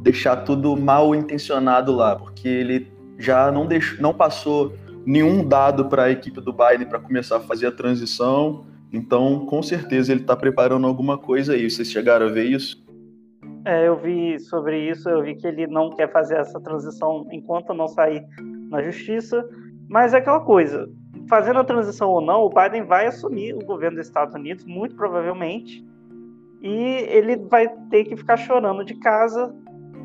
deixar 0.00 0.36
tudo 0.36 0.76
mal 0.76 1.14
intencionado 1.14 1.92
lá, 1.92 2.16
porque 2.16 2.48
ele 2.48 2.92
já 3.18 3.50
não, 3.52 3.66
deixou, 3.66 4.00
não 4.00 4.12
passou 4.14 4.74
nenhum 5.06 5.46
dado 5.46 5.86
para 5.86 6.04
a 6.04 6.10
equipe 6.10 6.40
do 6.40 6.52
Biden 6.52 6.86
para 6.86 6.98
começar 6.98 7.36
a 7.36 7.40
fazer 7.40 7.66
a 7.66 7.72
transição. 7.72 8.64
Então, 8.94 9.44
com 9.46 9.60
certeza, 9.60 10.12
ele 10.12 10.20
está 10.20 10.36
preparando 10.36 10.86
alguma 10.86 11.18
coisa 11.18 11.54
aí. 11.54 11.68
Vocês 11.68 11.90
chegaram 11.90 12.26
a 12.26 12.30
ver 12.30 12.44
isso? 12.44 12.84
É, 13.64 13.88
eu 13.88 13.96
vi 13.96 14.38
sobre 14.38 14.88
isso, 14.88 15.08
eu 15.08 15.22
vi 15.22 15.34
que 15.34 15.46
ele 15.46 15.66
não 15.66 15.90
quer 15.90 16.12
fazer 16.12 16.36
essa 16.36 16.60
transição 16.60 17.26
enquanto 17.32 17.74
não 17.74 17.88
sair 17.88 18.24
na 18.70 18.80
justiça. 18.82 19.44
Mas 19.88 20.14
é 20.14 20.18
aquela 20.18 20.40
coisa, 20.40 20.88
fazendo 21.28 21.58
a 21.58 21.64
transição 21.64 22.08
ou 22.08 22.20
não, 22.20 22.42
o 22.42 22.50
Biden 22.50 22.84
vai 22.84 23.06
assumir 23.06 23.54
o 23.54 23.64
governo 23.64 23.96
dos 23.96 24.06
Estados 24.06 24.34
Unidos, 24.34 24.64
muito 24.64 24.94
provavelmente, 24.94 25.84
e 26.62 27.06
ele 27.08 27.36
vai 27.36 27.68
ter 27.90 28.04
que 28.04 28.16
ficar 28.16 28.36
chorando 28.36 28.84
de 28.84 28.94
casa, 28.94 29.54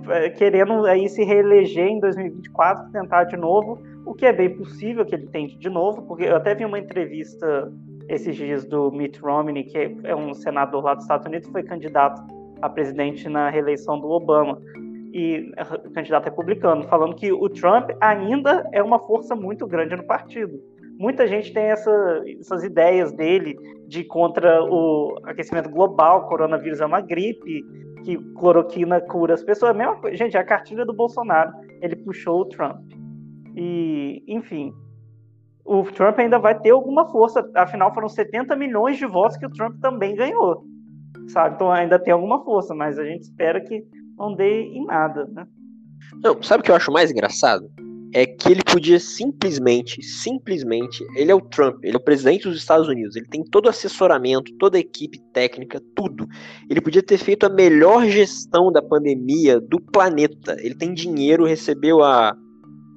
é, 0.10 0.30
querendo 0.30 0.86
aí 0.86 1.08
se 1.08 1.24
reeleger 1.24 1.88
em 1.88 2.00
2024, 2.00 2.92
tentar 2.92 3.26
de 3.26 3.38
novo, 3.38 3.82
o 4.06 4.14
que 4.14 4.26
é 4.26 4.34
bem 4.34 4.50
possível 4.58 5.06
que 5.06 5.16
ele 5.16 5.28
tente 5.28 5.58
de 5.58 5.70
novo, 5.70 6.02
porque 6.02 6.24
eu 6.24 6.36
até 6.36 6.56
vi 6.56 6.66
uma 6.66 6.80
entrevista 6.80 7.72
esses 8.10 8.36
dias 8.36 8.66
do 8.66 8.92
Mitt 8.92 9.20
Romney, 9.20 9.64
que 9.64 9.98
é 10.04 10.16
um 10.16 10.34
senador 10.34 10.84
lá 10.84 10.96
dos 10.96 11.04
Estados 11.04 11.28
Unidos, 11.28 11.48
foi 11.50 11.64
candidato 11.64 12.22
a 12.62 12.68
presidente 12.68 13.30
na 13.30 13.50
reeleição 13.50 14.00
do 14.00 14.10
Obama 14.10 14.60
e 15.14 15.52
candidato 15.94 16.26
republicano, 16.26 16.84
falando 16.84 17.16
que 17.16 17.32
o 17.32 17.48
Trump 17.50 17.92
ainda 18.02 18.68
é 18.74 18.82
uma 18.82 19.00
força 19.00 19.36
muito 19.36 19.66
grande 19.66 19.96
no 19.96 20.04
partido. 20.04 20.60
Muita 20.98 21.28
gente 21.28 21.54
tem 21.54 21.64
essa, 21.66 22.24
essas 22.40 22.64
ideias 22.64 23.12
dele 23.14 23.56
de 23.88 24.04
contra 24.04 24.62
o 24.64 25.18
aquecimento 25.24 25.70
global, 25.70 26.28
coronavírus 26.28 26.82
é 26.82 26.86
uma 26.86 27.00
gripe, 27.00 27.64
que 28.04 28.18
cloroquina 28.36 29.00
cura 29.00 29.34
as 29.34 29.44
pessoas. 29.44 29.76
Mesma, 29.76 29.98
gente, 30.14 30.38
a 30.38 30.44
cartilha 30.44 30.86
do 30.86 30.94
Bolsonaro, 30.94 31.52
ele 31.82 31.96
puxou 31.96 32.42
o 32.42 32.46
Trump. 32.46 32.82
E, 33.56 34.24
enfim, 34.28 34.74
o 35.70 35.84
Trump 35.84 36.18
ainda 36.18 36.40
vai 36.40 36.60
ter 36.60 36.72
alguma 36.72 37.08
força. 37.12 37.48
Afinal, 37.54 37.94
foram 37.94 38.10
70 38.10 38.56
milhões 38.56 38.98
de 38.98 39.06
votos 39.06 39.38
que 39.38 39.46
o 39.46 39.52
Trump 39.52 39.80
também 39.80 40.16
ganhou. 40.16 40.66
Sabe? 41.28 41.56
Então 41.56 41.72
ainda 41.72 42.00
tem 42.00 42.12
alguma 42.12 42.44
força, 42.44 42.74
mas 42.74 42.98
a 42.98 43.04
gente 43.04 43.22
espera 43.22 43.62
que 43.62 43.86
não 44.18 44.34
dê 44.34 44.64
em 44.64 44.84
nada, 44.86 45.26
né? 45.26 45.46
Não, 46.24 46.42
sabe 46.42 46.62
o 46.62 46.64
que 46.64 46.72
eu 46.72 46.76
acho 46.76 46.92
mais 46.92 47.12
engraçado? 47.12 47.70
É 48.12 48.26
que 48.26 48.50
ele 48.52 48.64
podia 48.64 49.00
simplesmente, 49.00 50.02
simplesmente, 50.02 51.06
ele 51.16 51.32
é 51.32 51.36
o 51.36 51.40
Trump, 51.42 51.84
ele 51.84 51.94
é 51.94 52.00
o 52.00 52.04
presidente 52.04 52.48
dos 52.48 52.58
Estados 52.58 52.88
Unidos, 52.88 53.16
ele 53.16 53.28
tem 53.28 53.44
todo 53.44 53.68
o 53.68 53.70
assessoramento, 53.70 54.52
toda 54.58 54.78
a 54.78 54.82
equipe 54.82 55.20
técnica, 55.32 55.80
tudo. 55.96 56.28
Ele 56.68 56.82
podia 56.82 57.04
ter 57.04 57.20
feito 57.20 57.46
a 57.46 57.50
melhor 57.50 58.08
gestão 58.08 58.72
da 58.72 58.82
pandemia 58.82 59.60
do 59.62 59.80
planeta. 59.80 60.58
Ele 60.60 60.74
tem 60.74 60.96
dinheiro, 60.96 61.46
recebeu 61.46 62.04
a 62.04 62.36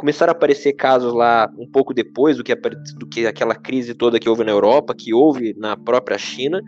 começaram 0.03 0.33
a 0.33 0.37
aparecer 0.37 0.73
casos 0.73 1.15
lá 1.15 1.49
um 1.57 1.65
pouco 1.65 1.95
depois 1.95 2.37
do 2.37 2.43
que, 2.43 2.53
do 2.57 3.07
que 3.07 3.25
aquela 3.25 3.55
crise 3.55 3.95
toda 3.95 4.19
que 4.19 4.29
houve 4.29 4.43
na 4.43 4.51
Europa, 4.51 4.93
que 4.93 5.15
houve 5.15 5.55
na 5.57 5.77
própria 5.77 6.19
China. 6.19 6.61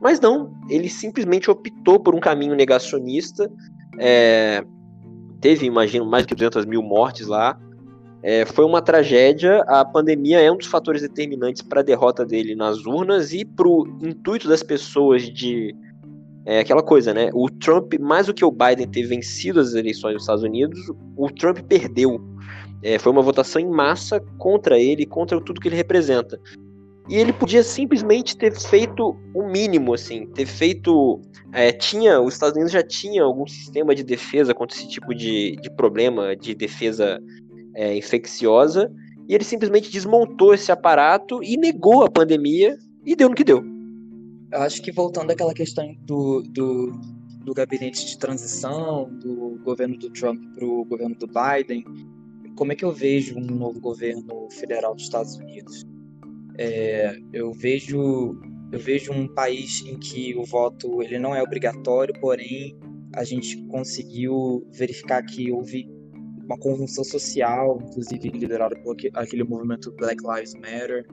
Mas 0.00 0.18
não, 0.18 0.50
ele 0.70 0.88
simplesmente 0.88 1.50
optou 1.50 2.00
por 2.00 2.14
um 2.14 2.18
caminho 2.18 2.54
negacionista. 2.54 3.52
É, 3.98 4.64
teve, 5.38 5.66
imagino, 5.66 6.06
mais 6.06 6.24
de 6.24 6.34
200 6.34 6.64
mil 6.64 6.82
mortes 6.82 7.26
lá. 7.26 7.60
É, 8.22 8.46
foi 8.46 8.64
uma 8.64 8.80
tragédia. 8.80 9.62
A 9.68 9.84
pandemia 9.84 10.40
é 10.40 10.50
um 10.50 10.56
dos 10.56 10.66
fatores 10.66 11.02
determinantes 11.02 11.60
para 11.60 11.80
a 11.80 11.84
derrota 11.84 12.24
dele 12.24 12.54
nas 12.54 12.86
urnas 12.86 13.34
e 13.34 13.44
para 13.44 13.68
o 13.68 13.86
intuito 14.00 14.48
das 14.48 14.62
pessoas 14.62 15.28
de. 15.28 15.76
É 16.46 16.60
aquela 16.60 16.82
coisa, 16.82 17.12
né? 17.12 17.28
O 17.34 17.50
Trump, 17.50 17.92
mais 18.00 18.28
do 18.28 18.34
que 18.34 18.44
o 18.44 18.50
Biden 18.50 18.88
ter 18.88 19.04
vencido 19.04 19.60
as 19.60 19.74
eleições 19.74 20.14
dos 20.14 20.22
Estados 20.22 20.42
Unidos, 20.42 20.80
o 21.18 21.30
Trump 21.30 21.58
perdeu. 21.68 22.31
É, 22.82 22.98
foi 22.98 23.12
uma 23.12 23.22
votação 23.22 23.60
em 23.60 23.68
massa 23.68 24.20
contra 24.38 24.78
ele, 24.78 25.06
contra 25.06 25.40
tudo 25.40 25.60
que 25.60 25.68
ele 25.68 25.76
representa. 25.76 26.40
E 27.08 27.16
ele 27.16 27.32
podia 27.32 27.62
simplesmente 27.62 28.36
ter 28.36 28.54
feito 28.54 29.16
o 29.34 29.46
mínimo, 29.46 29.94
assim, 29.94 30.26
ter 30.26 30.46
feito. 30.46 31.20
É, 31.52 31.72
tinha, 31.72 32.20
os 32.20 32.34
Estados 32.34 32.54
Unidos 32.54 32.72
já 32.72 32.82
tinha 32.82 33.24
algum 33.24 33.46
sistema 33.46 33.94
de 33.94 34.02
defesa 34.02 34.54
contra 34.54 34.76
esse 34.76 34.88
tipo 34.88 35.14
de, 35.14 35.56
de 35.56 35.70
problema 35.70 36.34
de 36.34 36.54
defesa 36.54 37.20
é, 37.74 37.96
infecciosa, 37.96 38.90
e 39.28 39.34
ele 39.34 39.44
simplesmente 39.44 39.90
desmontou 39.90 40.54
esse 40.54 40.70
aparato 40.70 41.42
e 41.42 41.56
negou 41.56 42.04
a 42.04 42.10
pandemia 42.10 42.78
e 43.04 43.14
deu 43.16 43.28
no 43.28 43.34
que 43.34 43.44
deu. 43.44 43.62
Eu 44.52 44.60
acho 44.62 44.82
que 44.82 44.92
voltando 44.92 45.30
àquela 45.30 45.54
questão 45.54 45.94
do, 46.06 46.42
do, 46.42 46.92
do 47.44 47.54
gabinete 47.54 48.06
de 48.06 48.18
transição, 48.18 49.10
do 49.20 49.58
governo 49.64 49.96
do 49.96 50.10
Trump 50.10 50.40
para 50.54 50.64
o 50.64 50.84
governo 50.84 51.14
do 51.16 51.26
Biden, 51.26 51.84
como 52.56 52.72
é 52.72 52.74
que 52.74 52.84
eu 52.84 52.92
vejo 52.92 53.36
um 53.38 53.46
novo 53.46 53.80
governo 53.80 54.48
federal 54.50 54.94
dos 54.94 55.04
Estados 55.04 55.36
Unidos? 55.36 55.84
É, 56.58 57.18
eu 57.32 57.52
vejo 57.52 58.38
eu 58.70 58.78
vejo 58.78 59.12
um 59.12 59.28
país 59.28 59.84
em 59.86 59.98
que 59.98 60.34
o 60.34 60.44
voto 60.44 61.02
ele 61.02 61.18
não 61.18 61.34
é 61.34 61.42
obrigatório, 61.42 62.14
porém 62.20 62.74
a 63.14 63.22
gente 63.22 63.62
conseguiu 63.66 64.66
verificar 64.72 65.22
que 65.22 65.52
houve 65.52 65.86
uma 66.42 66.56
convulsão 66.58 67.04
social, 67.04 67.78
inclusive 67.82 68.30
liderada 68.30 68.74
por 68.76 68.96
aquele 69.14 69.44
movimento 69.44 69.92
Black 69.92 70.22
Lives 70.26 70.54
Matter, 70.54 71.06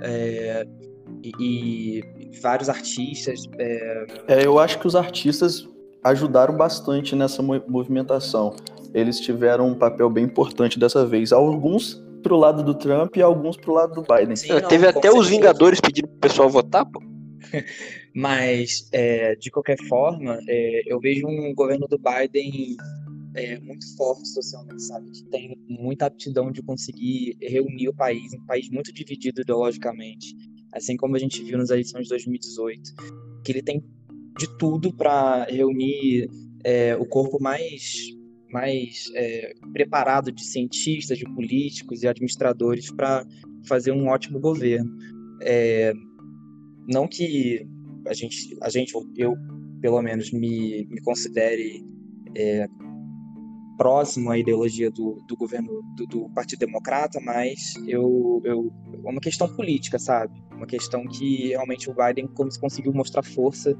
é, 0.00 0.66
e, 1.22 1.32
e, 1.38 2.40
vários 2.40 2.68
artistas. 2.68 3.44
É... 3.58 4.06
É, 4.28 4.46
eu 4.46 4.58
acho 4.58 4.78
que 4.78 4.86
os 4.86 4.96
artistas 4.96 5.68
ajudaram 6.02 6.56
bastante 6.56 7.14
nessa 7.14 7.42
movimentação. 7.42 8.54
Eles 8.94 9.18
tiveram 9.18 9.68
um 9.68 9.74
papel 9.74 10.08
bem 10.08 10.24
importante 10.24 10.78
dessa 10.78 11.04
vez. 11.04 11.32
Alguns 11.32 12.02
pro 12.22 12.36
lado 12.36 12.62
do 12.62 12.74
Trump 12.74 13.16
e 13.16 13.22
alguns 13.22 13.56
pro 13.56 13.74
lado 13.74 13.94
do 13.94 14.02
Biden. 14.02 14.36
Sim, 14.36 14.48
não, 14.48 14.60
Teve 14.68 14.86
até 14.86 15.02
certeza. 15.02 15.18
os 15.18 15.28
Vingadores 15.28 15.80
pedindo 15.80 16.08
pro 16.08 16.18
pessoal 16.18 16.48
votar, 16.48 16.86
pô. 16.86 17.02
Mas, 18.14 18.88
é, 18.92 19.34
de 19.34 19.50
qualquer 19.50 19.76
forma, 19.88 20.38
é, 20.48 20.82
eu 20.86 21.00
vejo 21.00 21.26
um 21.26 21.52
governo 21.52 21.86
do 21.88 21.98
Biden 21.98 22.76
é, 23.34 23.58
muito 23.58 23.84
forte 23.96 24.28
socialmente, 24.28 24.82
sabe? 24.82 25.10
Que 25.10 25.24
tem 25.24 25.58
muita 25.68 26.06
aptidão 26.06 26.50
de 26.50 26.62
conseguir 26.62 27.36
reunir 27.42 27.88
o 27.88 27.94
país, 27.94 28.32
um 28.32 28.46
país 28.46 28.70
muito 28.70 28.92
dividido 28.92 29.42
ideologicamente, 29.42 30.34
assim 30.72 30.96
como 30.96 31.16
a 31.16 31.18
gente 31.18 31.42
viu 31.42 31.58
nas 31.58 31.70
eleições 31.70 32.04
de 32.04 32.10
2018, 32.10 32.94
que 33.44 33.52
ele 33.52 33.62
tem 33.62 33.84
de 34.38 34.46
tudo 34.56 34.92
para 34.92 35.44
reunir 35.44 36.28
é, 36.64 36.96
o 36.96 37.04
corpo 37.04 37.42
mais 37.42 38.14
mais 38.54 39.10
é, 39.16 39.52
preparado 39.72 40.30
de 40.30 40.44
cientistas, 40.44 41.18
de 41.18 41.24
políticos 41.24 42.04
e 42.04 42.06
administradores 42.08 42.88
para 42.88 43.26
fazer 43.66 43.90
um 43.90 44.06
ótimo 44.06 44.38
governo. 44.38 44.88
É, 45.42 45.92
não 46.88 47.08
que 47.08 47.66
a 48.06 48.14
gente, 48.14 48.56
a 48.62 48.68
gente, 48.70 48.94
eu 49.16 49.34
pelo 49.80 50.00
menos 50.00 50.30
me, 50.30 50.86
me 50.88 51.02
considere 51.02 51.84
é, 52.36 52.68
próximo 53.76 54.30
à 54.30 54.38
ideologia 54.38 54.88
do, 54.88 55.20
do 55.26 55.36
governo 55.36 55.82
do, 55.96 56.06
do, 56.06 56.28
Partido 56.30 56.60
Democrata, 56.60 57.20
mas 57.20 57.74
eu, 57.88 58.40
eu 58.44 58.72
é 59.04 59.10
uma 59.10 59.20
questão 59.20 59.48
política, 59.52 59.98
sabe? 59.98 60.32
Uma 60.52 60.66
questão 60.66 61.04
que 61.08 61.48
realmente 61.48 61.90
o 61.90 61.94
Biden 61.94 62.28
conseguiu 62.60 62.92
mostrar 62.92 63.24
força 63.24 63.76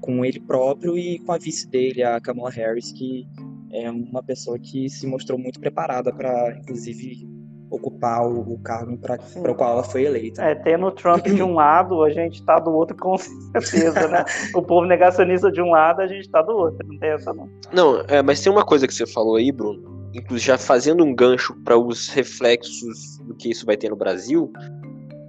com 0.00 0.24
ele 0.24 0.40
próprio 0.40 0.96
e 0.96 1.18
com 1.18 1.32
a 1.32 1.38
vice 1.38 1.68
dele, 1.68 2.02
a 2.02 2.18
Kamala 2.20 2.50
Harris, 2.50 2.90
que 2.90 3.26
é 3.74 3.90
uma 3.90 4.22
pessoa 4.22 4.56
que 4.58 4.88
se 4.88 5.04
mostrou 5.06 5.36
muito 5.36 5.58
preparada 5.58 6.12
para, 6.12 6.56
inclusive, 6.60 7.28
ocupar 7.68 8.24
o, 8.24 8.54
o 8.54 8.58
cargo 8.60 8.96
para 8.98 9.18
o 9.50 9.54
qual 9.54 9.72
ela 9.72 9.82
foi 9.82 10.04
eleita. 10.04 10.42
É, 10.42 10.54
tendo 10.54 10.86
o 10.86 10.92
Trump 10.92 11.26
de 11.26 11.42
um 11.42 11.54
lado, 11.58 12.04
a 12.04 12.10
gente 12.10 12.34
está 12.36 12.60
do 12.60 12.70
outro 12.72 12.96
com 12.96 13.16
certeza, 13.18 14.06
né? 14.06 14.24
o 14.54 14.62
povo 14.62 14.86
negacionista 14.86 15.50
de 15.50 15.60
um 15.60 15.70
lado, 15.70 16.00
a 16.00 16.06
gente 16.06 16.26
está 16.26 16.40
do 16.40 16.52
outro, 16.52 16.86
não 16.86 16.98
tem 16.98 17.10
essa 17.10 17.34
não. 17.34 17.50
Não, 17.72 18.00
é, 18.06 18.22
mas 18.22 18.40
tem 18.40 18.52
uma 18.52 18.64
coisa 18.64 18.86
que 18.86 18.94
você 18.94 19.06
falou 19.06 19.36
aí, 19.36 19.50
Bruno, 19.50 19.82
inclusive 20.14 20.46
já 20.46 20.56
fazendo 20.56 21.02
um 21.02 21.12
gancho 21.12 21.52
para 21.64 21.76
os 21.76 22.08
reflexos 22.08 23.18
do 23.26 23.34
que 23.34 23.50
isso 23.50 23.66
vai 23.66 23.76
ter 23.76 23.90
no 23.90 23.96
Brasil, 23.96 24.52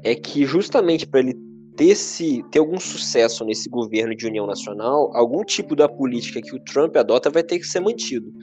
é 0.03 0.13
que 0.13 0.45
justamente 0.45 1.07
para 1.07 1.21
ele 1.21 1.33
ter, 1.75 1.89
esse, 1.89 2.43
ter 2.51 2.59
algum 2.59 2.79
sucesso 2.79 3.43
nesse 3.45 3.69
governo 3.69 4.15
de 4.15 4.25
união 4.25 4.47
nacional, 4.47 5.11
algum 5.15 5.43
tipo 5.43 5.75
da 5.75 5.87
política 5.87 6.41
que 6.41 6.55
o 6.55 6.59
Trump 6.59 6.95
adota 6.95 7.29
vai 7.29 7.43
ter 7.43 7.59
que 7.59 7.67
ser 7.67 7.79
mantido. 7.79 8.33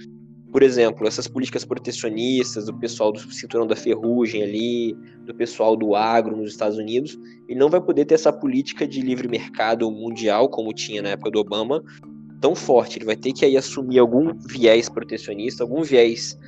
Por 0.52 0.62
exemplo, 0.62 1.08
essas 1.08 1.26
políticas 1.26 1.64
protecionistas 1.64 2.66
do 2.66 2.78
pessoal 2.78 3.10
do 3.10 3.18
cinturão 3.32 3.66
da 3.66 3.74
ferrugem 3.74 4.42
ali, 4.42 4.94
do 5.24 5.34
pessoal 5.34 5.74
do 5.74 5.94
agro 5.94 6.36
nos 6.36 6.50
Estados 6.50 6.76
Unidos, 6.76 7.18
ele 7.48 7.58
não 7.58 7.70
vai 7.70 7.80
poder 7.80 8.04
ter 8.04 8.14
essa 8.14 8.30
política 8.30 8.86
de 8.86 9.00
livre 9.00 9.26
mercado 9.28 9.90
mundial, 9.90 10.50
como 10.50 10.74
tinha 10.74 11.00
na 11.00 11.10
época 11.10 11.30
do 11.30 11.38
Obama, 11.38 11.82
tão 12.38 12.54
forte. 12.54 12.98
Ele 12.98 13.06
vai 13.06 13.16
ter 13.16 13.32
que 13.32 13.46
aí 13.46 13.56
assumir 13.56 13.98
algum 13.98 14.34
viés 14.46 14.90
protecionista, 14.90 15.64
algum 15.64 15.82
viés 15.82 16.38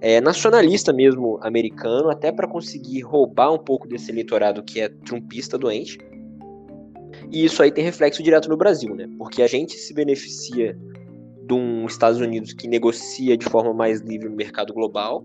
é, 0.00 0.22
nacionalista 0.22 0.90
mesmo 0.90 1.38
americano, 1.42 2.08
até 2.08 2.32
para 2.32 2.48
conseguir 2.48 3.02
roubar 3.02 3.52
um 3.52 3.58
pouco 3.58 3.86
desse 3.86 4.10
eleitorado 4.10 4.62
que 4.62 4.80
é 4.80 4.88
trumpista 4.88 5.58
doente. 5.58 5.98
E 7.30 7.44
isso 7.44 7.62
aí 7.62 7.70
tem 7.70 7.84
reflexo 7.84 8.22
direto 8.22 8.48
no 8.48 8.56
Brasil, 8.56 8.94
né? 8.94 9.08
Porque 9.16 9.42
a 9.42 9.46
gente 9.46 9.74
se 9.74 9.94
beneficia 9.94 10.76
de 11.46 11.54
um 11.54 11.86
Estados 11.86 12.20
Unidos 12.20 12.52
que 12.52 12.66
negocia 12.66 13.36
de 13.36 13.44
forma 13.44 13.72
mais 13.72 14.00
livre 14.00 14.28
no 14.28 14.36
mercado 14.36 14.72
global, 14.72 15.24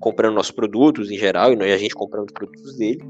comprando 0.00 0.34
nossos 0.34 0.50
produtos 0.50 1.10
em 1.10 1.16
geral 1.18 1.52
e 1.52 1.72
a 1.72 1.78
gente 1.78 1.94
comprando 1.94 2.26
os 2.26 2.32
produtos 2.32 2.76
dele. 2.76 3.02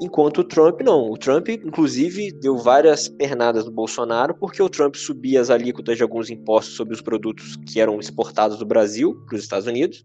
Enquanto 0.00 0.38
o 0.38 0.44
Trump 0.44 0.80
não. 0.82 1.10
O 1.10 1.16
Trump, 1.16 1.48
inclusive, 1.48 2.30
deu 2.32 2.58
várias 2.58 3.08
pernadas 3.08 3.64
no 3.64 3.72
Bolsonaro 3.72 4.34
porque 4.34 4.62
o 4.62 4.68
Trump 4.68 4.94
subia 4.94 5.40
as 5.40 5.48
alíquotas 5.48 5.96
de 5.96 6.02
alguns 6.02 6.28
impostos 6.28 6.76
sobre 6.76 6.94
os 6.94 7.00
produtos 7.00 7.56
que 7.66 7.80
eram 7.80 7.98
exportados 7.98 8.58
do 8.58 8.66
Brasil 8.66 9.14
para 9.26 9.36
os 9.36 9.42
Estados 9.42 9.66
Unidos. 9.66 10.04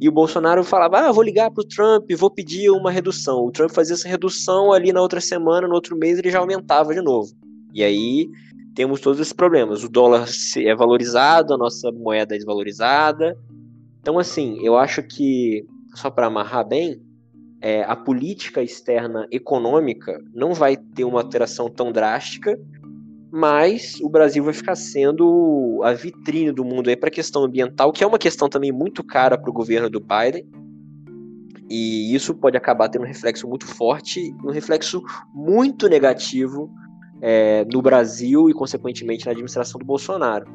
E 0.00 0.08
o 0.08 0.12
Bolsonaro 0.12 0.64
falava: 0.64 1.00
Ah, 1.00 1.12
vou 1.12 1.22
ligar 1.22 1.50
para 1.50 1.62
o 1.62 1.66
Trump, 1.66 2.10
vou 2.16 2.30
pedir 2.30 2.70
uma 2.70 2.90
redução. 2.90 3.44
O 3.44 3.50
Trump 3.50 3.70
fazia 3.70 3.94
essa 3.94 4.08
redução 4.08 4.72
ali 4.72 4.92
na 4.92 5.00
outra 5.00 5.20
semana, 5.20 5.68
no 5.68 5.74
outro 5.74 5.96
mês 5.96 6.18
ele 6.18 6.30
já 6.30 6.38
aumentava 6.38 6.94
de 6.94 7.00
novo. 7.00 7.30
E 7.74 7.82
aí 7.82 8.28
temos 8.74 9.00
todos 9.00 9.20
esses 9.20 9.32
problemas. 9.32 9.82
O 9.82 9.88
dólar 9.88 10.26
é 10.56 10.74
valorizado, 10.74 11.52
a 11.52 11.58
nossa 11.58 11.90
moeda 11.90 12.34
é 12.34 12.38
desvalorizada. 12.38 13.36
Então, 14.00 14.18
assim, 14.18 14.58
eu 14.64 14.76
acho 14.76 15.02
que, 15.02 15.66
só 15.94 16.10
para 16.10 16.28
amarrar 16.28 16.66
bem, 16.66 17.02
é, 17.60 17.82
a 17.82 17.96
política 17.96 18.62
externa 18.62 19.26
econômica 19.30 20.22
não 20.32 20.54
vai 20.54 20.76
ter 20.76 21.04
uma 21.04 21.20
alteração 21.20 21.68
tão 21.68 21.90
drástica, 21.90 22.58
mas 23.30 23.98
o 24.00 24.08
Brasil 24.08 24.42
vai 24.42 24.54
ficar 24.54 24.74
sendo 24.74 25.80
a 25.84 25.92
vitrine 25.92 26.50
do 26.50 26.64
mundo 26.64 26.88
aí 26.88 26.96
para 26.96 27.08
a 27.08 27.12
questão 27.12 27.44
ambiental, 27.44 27.92
que 27.92 28.02
é 28.02 28.06
uma 28.06 28.18
questão 28.18 28.48
também 28.48 28.72
muito 28.72 29.04
cara 29.04 29.36
para 29.36 29.50
o 29.50 29.52
governo 29.52 29.90
do 29.90 30.00
Biden. 30.00 30.46
E 31.70 32.14
isso 32.14 32.34
pode 32.34 32.56
acabar 32.56 32.88
tendo 32.88 33.02
um 33.02 33.06
reflexo 33.06 33.46
muito 33.46 33.66
forte, 33.66 34.34
um 34.42 34.50
reflexo 34.50 35.02
muito 35.34 35.86
negativo 35.86 36.70
é, 37.20 37.66
no 37.66 37.82
Brasil 37.82 38.48
e, 38.48 38.54
consequentemente, 38.54 39.26
na 39.26 39.32
administração 39.32 39.78
do 39.78 39.84
Bolsonaro. 39.84 40.46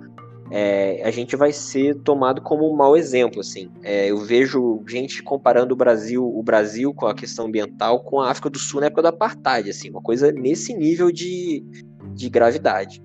É, 0.49 1.01
a 1.03 1.11
gente 1.11 1.35
vai 1.35 1.51
ser 1.51 1.95
tomado 2.01 2.41
como 2.41 2.71
um 2.71 2.75
mau 2.75 2.97
exemplo, 2.97 3.39
assim. 3.39 3.69
É, 3.83 4.09
eu 4.09 4.17
vejo 4.17 4.83
gente 4.87 5.21
comparando 5.23 5.73
o 5.73 5.77
Brasil, 5.77 6.23
o 6.23 6.43
Brasil 6.43 6.93
com 6.93 7.05
a 7.05 7.13
questão 7.13 7.45
ambiental 7.45 8.03
com 8.03 8.19
a 8.19 8.29
África 8.29 8.49
do 8.49 8.59
Sul 8.59 8.81
na 8.81 8.87
época 8.87 9.03
do 9.03 9.07
apartheid, 9.07 9.69
assim, 9.69 9.89
uma 9.89 10.01
coisa 10.01 10.31
nesse 10.31 10.73
nível 10.73 11.11
de, 11.11 11.63
de 12.13 12.29
gravidade. 12.29 13.01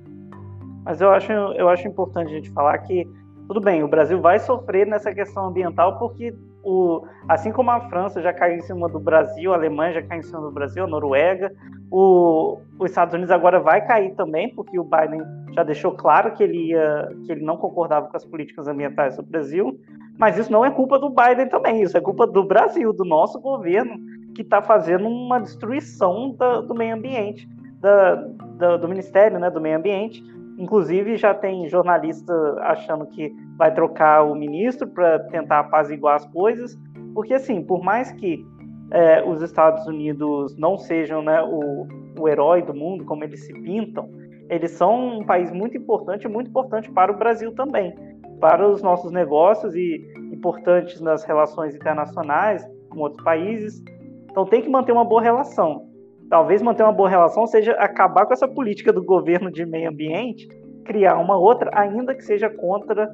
Mas 0.85 1.01
eu 1.01 1.11
acho, 1.11 1.33
eu 1.33 1.68
acho 1.68 1.87
importante 1.87 2.33
a 2.33 2.37
gente 2.37 2.51
falar 2.51 2.79
que 2.79 3.07
tudo 3.49 3.62
bem, 3.62 3.83
o 3.83 3.88
Brasil 3.88 4.21
vai 4.21 4.38
sofrer 4.38 4.87
nessa 4.87 5.12
questão 5.14 5.47
ambiental 5.47 5.99
porque 5.99 6.35
o, 6.62 7.03
assim 7.27 7.51
como 7.51 7.71
a 7.71 7.81
França 7.88 8.21
já 8.21 8.31
caiu 8.31 8.59
em 8.59 8.61
cima 8.61 8.88
do 8.90 9.01
Brasil, 9.01 9.53
a 9.53 9.57
Alemanha 9.57 9.94
já 9.94 10.03
caiu 10.03 10.21
em 10.21 10.23
cima 10.23 10.42
do 10.42 10.51
Brasil, 10.51 10.85
a 10.85 10.87
Noruega, 10.87 11.51
o, 11.90 12.61
os 12.79 12.90
Estados 12.90 13.14
Unidos 13.14 13.31
agora 13.31 13.59
vai 13.59 13.87
cair 13.87 14.14
também, 14.16 14.55
porque 14.55 14.79
o 14.79 14.85
Biden 14.85 15.23
já 15.55 15.62
deixou 15.62 15.92
claro 15.92 16.35
que 16.35 16.42
ele, 16.42 16.73
ia, 16.73 17.09
que 17.25 17.33
ele 17.33 17.42
não 17.42 17.57
concordava 17.57 18.09
com 18.09 18.16
as 18.18 18.25
políticas 18.27 18.68
ambientais 18.68 19.16
do 19.16 19.23
Brasil, 19.23 19.81
mas 20.18 20.37
isso 20.37 20.53
não 20.53 20.62
é 20.62 20.71
culpa 20.71 20.99
do 20.99 21.09
Biden 21.09 21.49
também, 21.49 21.81
isso 21.81 21.97
é 21.97 22.01
culpa 22.03 22.27
do 22.27 22.44
Brasil, 22.44 22.92
do 22.92 23.05
nosso 23.05 23.40
governo, 23.40 23.99
que 24.35 24.42
está 24.42 24.61
fazendo 24.61 25.09
uma 25.09 25.40
destruição 25.40 26.35
da, 26.37 26.61
do 26.61 26.75
meio 26.75 26.94
ambiente, 26.94 27.49
da, 27.81 28.14
da, 28.57 28.77
do 28.77 28.88
Ministério 28.88 29.38
né, 29.38 29.51
do 29.51 29.61
Meio 29.61 29.77
Ambiente. 29.77 30.23
Inclusive, 30.59 31.17
já 31.17 31.33
tem 31.35 31.69
jornalista 31.69 32.33
achando 32.62 33.07
que 33.07 33.33
vai 33.57 33.73
trocar 33.73 34.23
o 34.23 34.35
ministro 34.35 34.88
para 34.88 35.21
tentar 35.21 35.61
apaziguar 35.61 36.17
as 36.17 36.27
coisas, 36.27 36.77
porque, 37.14 37.35
assim, 37.35 37.62
por 37.62 37.83
mais 37.83 38.11
que 38.12 38.45
é, 38.91 39.23
os 39.25 39.43
Estados 39.43 39.87
Unidos 39.87 40.57
não 40.57 40.77
sejam 40.77 41.23
né, 41.23 41.43
o, 41.43 41.87
o 42.19 42.29
herói 42.29 42.62
do 42.62 42.75
mundo, 42.75 43.05
como 43.05 43.23
eles 43.23 43.45
se 43.47 43.53
pintam, 43.53 44.09
eles 44.49 44.71
são 44.73 45.19
um 45.19 45.25
país 45.25 45.53
muito 45.53 45.77
importante, 45.77 46.27
muito 46.27 46.49
importante 46.49 46.91
para 46.91 47.12
o 47.12 47.17
Brasil 47.17 47.55
também, 47.55 47.95
para 48.41 48.67
os 48.67 48.83
nossos 48.83 49.12
negócios 49.12 49.75
e 49.75 50.01
importantes 50.33 51.01
nas 51.01 51.23
relações 51.25 51.75
internacionais 51.75 52.67
com 52.91 53.01
outros 53.01 53.23
países. 53.23 53.83
Então 54.31 54.47
tem 54.47 54.62
que 54.62 54.69
manter 54.69 54.93
uma 54.93 55.05
boa 55.05 55.23
relação. 55.23 55.88
Talvez 56.31 56.61
manter 56.61 56.83
uma 56.83 56.93
boa 56.93 57.09
relação 57.09 57.47
seja 57.47 57.73
acabar 57.73 58.27
com 58.27 58.33
essa 58.33 58.47
política 58.47 58.93
do 58.93 59.03
governo 59.03 59.51
de 59.51 59.64
meio 59.64 59.91
ambiente, 59.91 60.47
criar 60.85 61.19
uma 61.19 61.38
outra, 61.38 61.71
ainda 61.75 62.14
que 62.14 62.23
seja 62.23 62.51
contra 62.51 63.11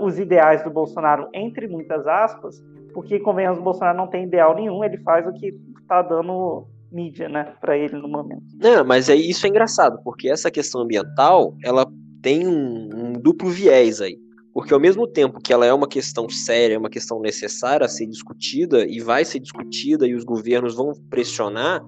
os 0.00 0.18
ideais 0.18 0.62
do 0.62 0.70
Bolsonaro, 0.70 1.28
entre 1.34 1.68
muitas 1.68 2.06
aspas, 2.06 2.62
porque, 2.92 3.18
convenhamos, 3.18 3.58
o 3.58 3.62
Bolsonaro 3.62 3.98
não 3.98 4.06
tem 4.06 4.24
ideal 4.24 4.54
nenhum, 4.54 4.84
ele 4.84 4.98
faz 4.98 5.26
o 5.26 5.32
que 5.32 5.52
está 5.80 6.00
dando 6.00 6.66
mídia, 6.90 7.28
né, 7.28 7.54
para 7.60 7.76
ele 7.76 7.96
no 7.96 8.08
momento. 8.08 8.44
Não, 8.56 8.84
mas 8.84 9.08
é, 9.08 9.16
isso 9.16 9.44
é 9.46 9.48
engraçado, 9.48 9.98
porque 10.04 10.30
essa 10.30 10.50
questão 10.50 10.82
ambiental, 10.82 11.54
ela 11.64 11.84
tem 12.22 12.46
um, 12.46 12.88
um 12.94 13.12
duplo 13.12 13.50
viés 13.50 14.00
aí. 14.00 14.16
Porque 14.54 14.72
ao 14.72 14.78
mesmo 14.78 15.04
tempo 15.08 15.40
que 15.40 15.52
ela 15.52 15.66
é 15.66 15.74
uma 15.74 15.88
questão 15.88 16.28
séria, 16.28 16.76
é 16.76 16.78
uma 16.78 16.88
questão 16.88 17.20
necessária 17.20 17.84
a 17.84 17.88
ser 17.88 18.06
discutida 18.06 18.86
e 18.86 19.00
vai 19.00 19.24
ser 19.24 19.40
discutida 19.40 20.06
e 20.06 20.14
os 20.14 20.22
governos 20.22 20.76
vão 20.76 20.92
pressionar, 21.10 21.84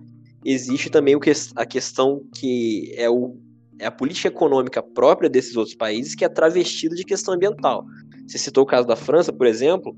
existe 0.53 0.89
também 0.89 1.19
que, 1.19 1.33
a 1.57 1.67
questão 1.67 2.23
que 2.35 2.95
é, 2.97 3.11
o, 3.11 3.37
é 3.79 3.87
a 3.87 3.91
política 3.91 4.29
econômica 4.29 4.83
própria 4.83 5.29
desses 5.29 5.57
outros 5.57 5.75
países 5.75 6.15
que 6.15 6.25
é 6.25 6.29
travestida 6.29 6.95
de 6.95 7.05
questão 7.05 7.35
ambiental. 7.35 7.85
Você 8.27 8.39
citou 8.39 8.65
o 8.65 8.67
caso 8.67 8.87
da 8.87 8.97
França, 8.97 9.33
por 9.33 9.47
exemplo, 9.47 9.97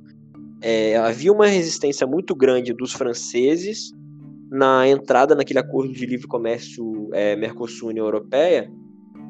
é, 0.60 0.96
havia 0.96 1.32
uma 1.32 1.46
resistência 1.46 2.06
muito 2.06 2.34
grande 2.34 2.72
dos 2.72 2.92
franceses 2.92 3.92
na 4.50 4.88
entrada 4.88 5.34
naquele 5.34 5.58
acordo 5.58 5.92
de 5.92 6.06
livre 6.06 6.26
comércio 6.26 7.10
é, 7.12 7.36
Mercosul-União 7.36 8.06
Europeia 8.06 8.70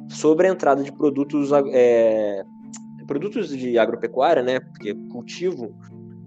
sobre 0.08 0.46
a 0.46 0.50
entrada 0.50 0.82
de 0.82 0.92
produtos 0.92 1.50
é, 1.72 2.42
produtos 3.06 3.48
de 3.48 3.78
agropecuária, 3.78 4.42
né, 4.42 4.60
porque 4.60 4.94
cultivo 5.10 5.74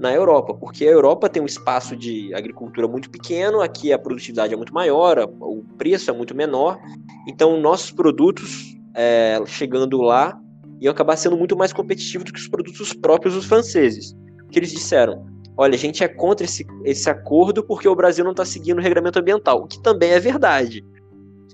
na 0.01 0.11
Europa, 0.11 0.55
porque 0.55 0.83
a 0.83 0.89
Europa 0.89 1.29
tem 1.29 1.43
um 1.43 1.45
espaço 1.45 1.95
de 1.95 2.33
agricultura 2.33 2.87
muito 2.87 3.07
pequeno, 3.07 3.61
aqui 3.61 3.93
a 3.93 3.99
produtividade 3.99 4.51
é 4.51 4.57
muito 4.57 4.73
maior, 4.73 5.29
o 5.39 5.63
preço 5.77 6.09
é 6.09 6.13
muito 6.13 6.35
menor, 6.35 6.79
então 7.27 7.61
nossos 7.61 7.91
produtos 7.91 8.75
é, 8.95 9.39
chegando 9.45 10.01
lá 10.01 10.35
iam 10.79 10.91
acabar 10.91 11.15
sendo 11.15 11.37
muito 11.37 11.55
mais 11.55 11.71
competitivos 11.71 12.25
do 12.25 12.33
que 12.33 12.39
os 12.39 12.47
produtos 12.47 12.93
próprios 12.93 13.35
dos 13.35 13.45
franceses. 13.45 14.17
Que 14.49 14.57
eles 14.57 14.71
disseram: 14.71 15.23
olha, 15.55 15.75
a 15.75 15.77
gente 15.77 16.03
é 16.03 16.07
contra 16.07 16.45
esse, 16.45 16.65
esse 16.83 17.07
acordo 17.07 17.63
porque 17.63 17.87
o 17.87 17.95
Brasil 17.95 18.23
não 18.23 18.31
está 18.31 18.43
seguindo 18.43 18.79
o 18.79 18.81
regulamento 18.81 19.19
ambiental, 19.19 19.61
o 19.61 19.67
que 19.67 19.79
também 19.83 20.13
é 20.13 20.19
verdade. 20.19 20.83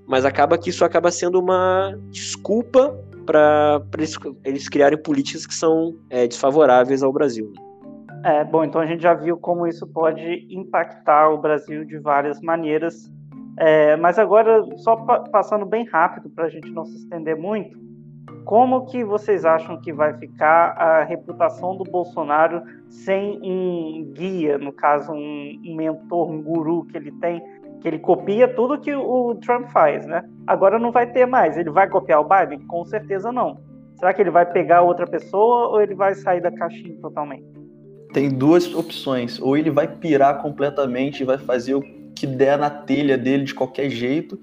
Mas 0.07 0.23
acaba 0.23 0.57
que 0.57 0.69
isso 0.69 0.86
acaba 0.86 1.12
sendo 1.12 1.38
uma 1.38 1.93
desculpa 2.12 2.97
para 3.25 3.83
eles, 3.97 4.17
eles 4.45 4.69
criarem 4.69 4.97
políticas 4.97 5.45
que 5.45 5.53
são 5.53 5.97
é, 6.10 6.25
desfavoráveis 6.25 7.03
ao 7.03 7.12
Brasil. 7.12 7.51
É, 8.27 8.43
bom, 8.43 8.61
então 8.65 8.81
a 8.81 8.85
gente 8.85 9.01
já 9.01 9.13
viu 9.13 9.37
como 9.37 9.65
isso 9.65 9.87
pode 9.87 10.45
impactar 10.49 11.29
o 11.29 11.37
Brasil 11.37 11.85
de 11.85 11.97
várias 11.97 12.41
maneiras. 12.41 13.09
É, 13.57 13.95
mas 13.95 14.19
agora, 14.19 14.61
só 14.75 14.97
pa 14.97 15.21
passando 15.21 15.65
bem 15.65 15.85
rápido 15.85 16.29
para 16.29 16.43
a 16.43 16.49
gente 16.49 16.69
não 16.71 16.83
se 16.83 16.97
estender 16.97 17.37
muito, 17.37 17.79
como 18.43 18.85
que 18.85 19.01
vocês 19.01 19.45
acham 19.45 19.79
que 19.79 19.93
vai 19.93 20.13
ficar 20.17 20.71
a 20.77 21.05
reputação 21.05 21.77
do 21.77 21.85
Bolsonaro 21.85 22.63
sem 22.89 23.39
um 23.41 24.11
guia, 24.13 24.57
no 24.57 24.73
caso, 24.73 25.13
um, 25.13 25.75
mentor, 25.77 26.29
um 26.29 26.43
guru 26.43 26.83
que 26.83 26.97
ele 26.97 27.13
tem 27.21 27.41
que 27.79 27.87
ele 27.87 27.99
copia 27.99 28.53
tudo 28.53 28.77
que 28.81 28.93
o 28.93 29.35
Trump 29.35 29.67
faz, 29.69 30.05
né? 30.05 30.27
Agora 30.45 30.77
não 30.77 30.91
vai 30.91 31.09
ter 31.09 31.25
mais. 31.25 31.55
Ele 31.57 31.69
vai 31.69 31.87
copiar 31.87 32.19
o 32.19 32.27
Biden? 32.27 32.67
Com 32.67 32.83
certeza 32.83 33.31
não. 33.31 33.57
Será 33.95 34.13
que 34.13 34.21
ele 34.21 34.31
vai 34.31 34.45
pegar 34.45 34.81
outra 34.81 35.05
pessoa 35.07 35.69
ou 35.69 35.81
ele 35.81 35.95
vai 35.95 36.13
sair 36.13 36.41
da 36.41 36.51
caixinha 36.51 36.99
totalmente? 36.99 37.56
Tem 38.17 38.30
duas 38.30 38.73
opções. 38.73 39.39
Ou 39.39 39.56
ele 39.56 39.69
vai 39.69 39.88
pirar 39.88 40.41
completamente 40.41 41.21
e 41.21 41.23
vai 41.23 41.38
fazer 41.38 41.75
o 41.75 41.84
que 42.15 42.25
der 42.25 42.58
na 42.58 42.67
telha 42.67 43.15
dele 43.15 43.43
de 43.43 43.53
qualquer 43.53 43.91
jeito, 43.91 44.39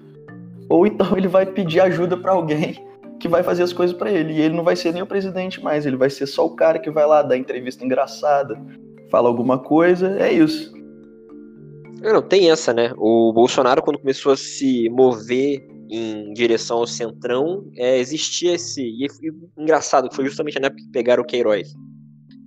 ou 0.69 0.87
então 0.87 1.17
ele 1.17 1.27
vai 1.27 1.45
pedir 1.45 1.81
ajuda 1.81 2.15
para 2.15 2.31
alguém 2.31 2.81
que 3.19 3.27
vai 3.27 3.43
fazer 3.43 3.63
as 3.63 3.73
coisas 3.73 3.93
para 3.93 4.09
ele. 4.09 4.31
E 4.31 4.39
ele 4.39 4.55
não 4.55 4.63
vai 4.63 4.77
ser 4.77 4.93
nem 4.93 5.01
o 5.01 5.05
presidente 5.05 5.61
mais, 5.61 5.85
ele 5.85 5.97
vai 5.97 6.09
ser 6.09 6.25
só 6.25 6.45
o 6.45 6.51
cara 6.51 6.79
que 6.79 6.89
vai 6.89 7.05
lá 7.05 7.21
dar 7.21 7.35
entrevista 7.35 7.83
engraçada, 7.83 8.57
fala 9.11 9.27
alguma 9.27 9.59
coisa. 9.59 10.17
É 10.21 10.31
isso. 10.31 10.73
Não, 12.01 12.21
tem 12.21 12.49
essa, 12.49 12.73
né? 12.73 12.93
O 12.95 13.33
Bolsonaro, 13.33 13.81
quando 13.81 13.99
começou 13.99 14.31
a 14.31 14.37
se 14.37 14.87
mover 14.87 15.67
em 15.89 16.31
direção 16.31 16.77
ao 16.77 16.87
centrão, 16.87 17.69
é, 17.75 17.99
existia 17.99 18.53
esse. 18.53 18.81
E, 18.81 19.05
e 19.05 19.61
engraçado, 19.61 20.07
foi 20.15 20.23
justamente 20.23 20.61
na 20.61 20.67
época 20.67 20.81
que 20.81 20.91
pegaram 20.93 21.23
o 21.23 21.27
Queiroz. 21.27 21.75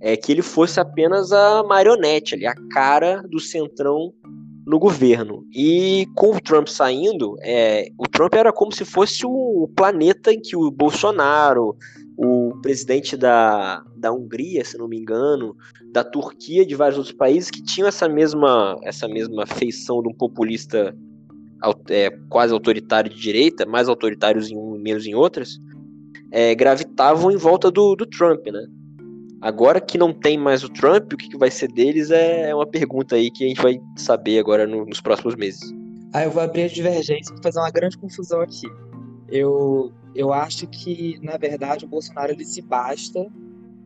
É 0.01 0.15
que 0.15 0.31
ele 0.31 0.41
fosse 0.41 0.79
apenas 0.79 1.31
a 1.31 1.63
marionete 1.63 2.35
ali, 2.35 2.47
a 2.47 2.55
cara 2.71 3.21
do 3.29 3.39
centrão 3.39 4.13
no 4.65 4.77
governo. 4.77 5.45
E 5.51 6.07
com 6.15 6.35
o 6.35 6.39
Trump 6.39 6.67
saindo, 6.67 7.35
é, 7.41 7.89
o 7.97 8.07
Trump 8.07 8.35
era 8.35 8.53
como 8.53 8.71
se 8.71 8.85
fosse 8.85 9.25
o 9.25 9.67
planeta 9.75 10.31
em 10.31 10.39
que 10.39 10.55
o 10.55 10.69
Bolsonaro, 10.69 11.75
o 12.15 12.53
presidente 12.61 13.17
da, 13.17 13.83
da 13.97 14.11
Hungria, 14.11 14.63
se 14.63 14.77
não 14.77 14.87
me 14.87 14.97
engano, 14.99 15.55
da 15.91 16.03
Turquia, 16.03 16.65
de 16.65 16.75
vários 16.75 16.97
outros 16.97 17.15
países 17.15 17.49
que 17.49 17.63
tinham 17.63 17.87
essa 17.87 18.07
mesma, 18.07 18.77
essa 18.83 19.07
mesma 19.07 19.47
feição 19.47 20.03
de 20.03 20.09
um 20.09 20.13
populista 20.13 20.95
é, 21.89 22.11
quase 22.29 22.53
autoritário 22.53 23.09
de 23.09 23.19
direita, 23.19 23.65
mais 23.65 23.89
autoritários 23.89 24.51
em 24.51 24.55
um 24.55 24.77
menos 24.77 25.05
em 25.07 25.15
outras, 25.15 25.59
é, 26.31 26.53
gravitavam 26.53 27.31
em 27.31 27.37
volta 27.37 27.71
do, 27.71 27.95
do 27.95 28.05
Trump, 28.05 28.45
né? 28.47 28.67
Agora 29.41 29.79
que 29.79 29.97
não 29.97 30.13
tem 30.13 30.37
mais 30.37 30.63
o 30.63 30.69
Trump, 30.69 31.13
o 31.13 31.17
que, 31.17 31.29
que 31.29 31.37
vai 31.37 31.49
ser 31.49 31.71
deles 31.71 32.11
é, 32.11 32.53
uma 32.53 32.67
pergunta 32.67 33.15
aí 33.15 33.31
que 33.31 33.45
a 33.45 33.47
gente 33.47 33.61
vai 33.61 33.79
saber 33.95 34.37
agora 34.39 34.67
no, 34.67 34.85
nos 34.85 34.99
próximos 34.99 35.35
meses. 35.35 35.73
Ah, 36.13 36.23
eu 36.23 36.31
vou 36.31 36.41
abrir 36.41 36.63
a 36.63 36.67
divergência 36.67 37.33
para 37.33 37.43
fazer 37.43 37.59
uma 37.59 37.71
grande 37.71 37.97
confusão 37.97 38.41
aqui. 38.41 38.67
Eu, 39.29 39.93
eu 40.13 40.33
acho 40.33 40.67
que, 40.67 41.17
na 41.21 41.37
verdade, 41.37 41.85
o 41.85 41.87
Bolsonaro 41.87 42.33
ele 42.33 42.43
se 42.43 42.61
basta 42.61 43.25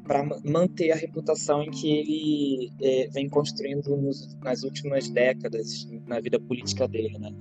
para 0.04 0.24
manter 0.44 0.92
a 0.92 0.96
reputação 0.96 1.64
em 1.64 1.70
que 1.70 1.90
ele 1.90 2.72
é, 2.82 3.08
vem 3.10 3.30
construindo 3.30 3.96
nos, 3.96 4.36
nas 4.42 4.64
últimas 4.64 5.10
décadas 5.10 5.88
na 6.08 6.20
vida 6.20 6.40
política 6.40 6.88
dele, 6.88 7.18
né? 7.20 7.32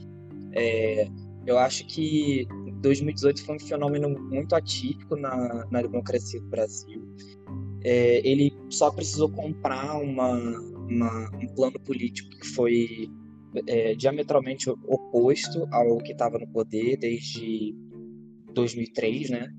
É, 0.53 1.09
eu 1.47 1.59
acho 1.59 1.87
que 1.87 2.47
2018 2.83 3.45
foi 3.45 3.57
um 3.57 3.59
fenômeno 3.59 4.09
muito 4.09 4.55
atípico 4.55 5.17
na, 5.17 5.67
na 5.71 5.83
democracia 5.83 6.41
do 6.41 6.49
Brasil. 6.49 7.03
É, 7.85 8.27
ele 8.27 8.53
só 8.71 8.91
precisou 8.91 9.29
comprar 9.31 9.97
uma, 9.99 10.31
uma, 10.89 11.31
um 11.37 11.47
plano 11.55 11.79
político 11.81 12.31
que 12.31 12.47
foi 12.49 13.11
é, 13.67 13.95
diametralmente 13.95 14.71
oposto 14.71 15.67
ao 15.73 15.99
que 15.99 16.13
estava 16.13 16.39
no 16.39 16.47
poder 16.49 16.97
desde 16.97 17.75
2003, 18.55 19.31
né? 19.31 19.53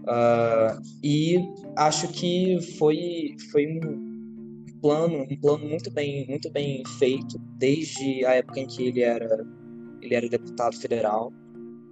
Uh, 0.00 0.80
e 1.02 1.36
acho 1.76 2.06
que 2.12 2.60
foi, 2.78 3.34
foi 3.50 3.66
um 3.66 4.64
plano, 4.80 5.26
um 5.28 5.36
plano 5.40 5.68
muito 5.68 5.90
bem, 5.90 6.26
muito 6.28 6.50
bem 6.50 6.82
feito 6.98 7.38
desde 7.58 8.24
a 8.24 8.34
época 8.34 8.60
em 8.60 8.66
que 8.68 8.86
ele 8.86 9.02
era, 9.02 9.44
ele 10.00 10.14
era 10.14 10.28
deputado 10.28 10.76
federal. 10.76 11.32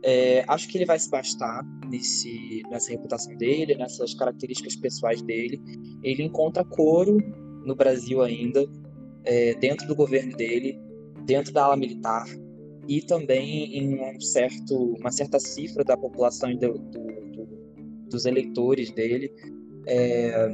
É, 0.06 0.44
acho 0.46 0.68
que 0.68 0.76
ele 0.76 0.84
vai 0.84 0.98
se 0.98 1.10
bastar 1.10 1.64
nesse, 1.88 2.62
nessa 2.70 2.90
reputação 2.90 3.34
dele, 3.36 3.74
nessas 3.74 4.12
características 4.12 4.76
pessoais 4.76 5.22
dele. 5.22 5.58
Ele 6.02 6.22
encontra 6.24 6.62
coro 6.62 7.16
no 7.64 7.74
Brasil 7.74 8.20
ainda, 8.20 8.66
é, 9.24 9.54
dentro 9.54 9.88
do 9.88 9.96
governo 9.96 10.36
dele, 10.36 10.78
dentro 11.24 11.54
da 11.54 11.64
ala 11.64 11.76
militar 11.76 12.26
e 12.86 13.00
também 13.00 13.78
em 13.78 13.98
um 13.98 14.20
certo, 14.20 14.94
uma 15.00 15.10
certa 15.10 15.40
cifra 15.40 15.82
da 15.82 15.96
população 15.96 16.54
do, 16.54 16.74
do, 16.74 17.00
do, 17.32 17.48
dos 18.10 18.26
eleitores 18.26 18.90
dele. 18.90 19.32
É, 19.86 20.48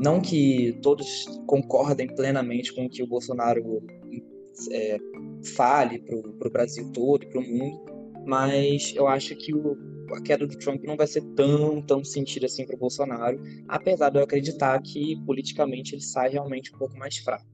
não 0.00 0.20
que 0.20 0.76
todos 0.82 1.26
concordem 1.46 2.08
plenamente 2.08 2.74
com 2.74 2.86
o 2.86 2.90
que 2.90 3.04
o 3.04 3.06
Bolsonaro 3.06 3.82
é, 4.72 4.98
fale 5.54 6.00
para 6.00 6.48
o 6.48 6.50
Brasil 6.50 6.90
todo 6.92 7.24
e 7.24 7.28
para 7.28 7.40
o 7.40 7.42
mundo, 7.42 7.97
mas 8.26 8.92
eu 8.96 9.06
acho 9.06 9.34
que 9.36 9.54
o, 9.54 9.76
a 10.14 10.20
queda 10.20 10.46
do 10.46 10.56
Trump 10.58 10.82
não 10.84 10.96
vai 10.96 11.06
ser 11.06 11.22
tão, 11.34 11.82
tão 11.82 12.04
sentida 12.04 12.46
assim 12.46 12.66
para 12.66 12.76
o 12.76 12.78
Bolsonaro, 12.78 13.40
apesar 13.68 14.10
de 14.10 14.18
eu 14.18 14.24
acreditar 14.24 14.80
que 14.82 15.16
politicamente 15.24 15.94
ele 15.94 16.02
sai 16.02 16.30
realmente 16.30 16.74
um 16.74 16.78
pouco 16.78 16.96
mais 16.96 17.16
fraco 17.18 17.46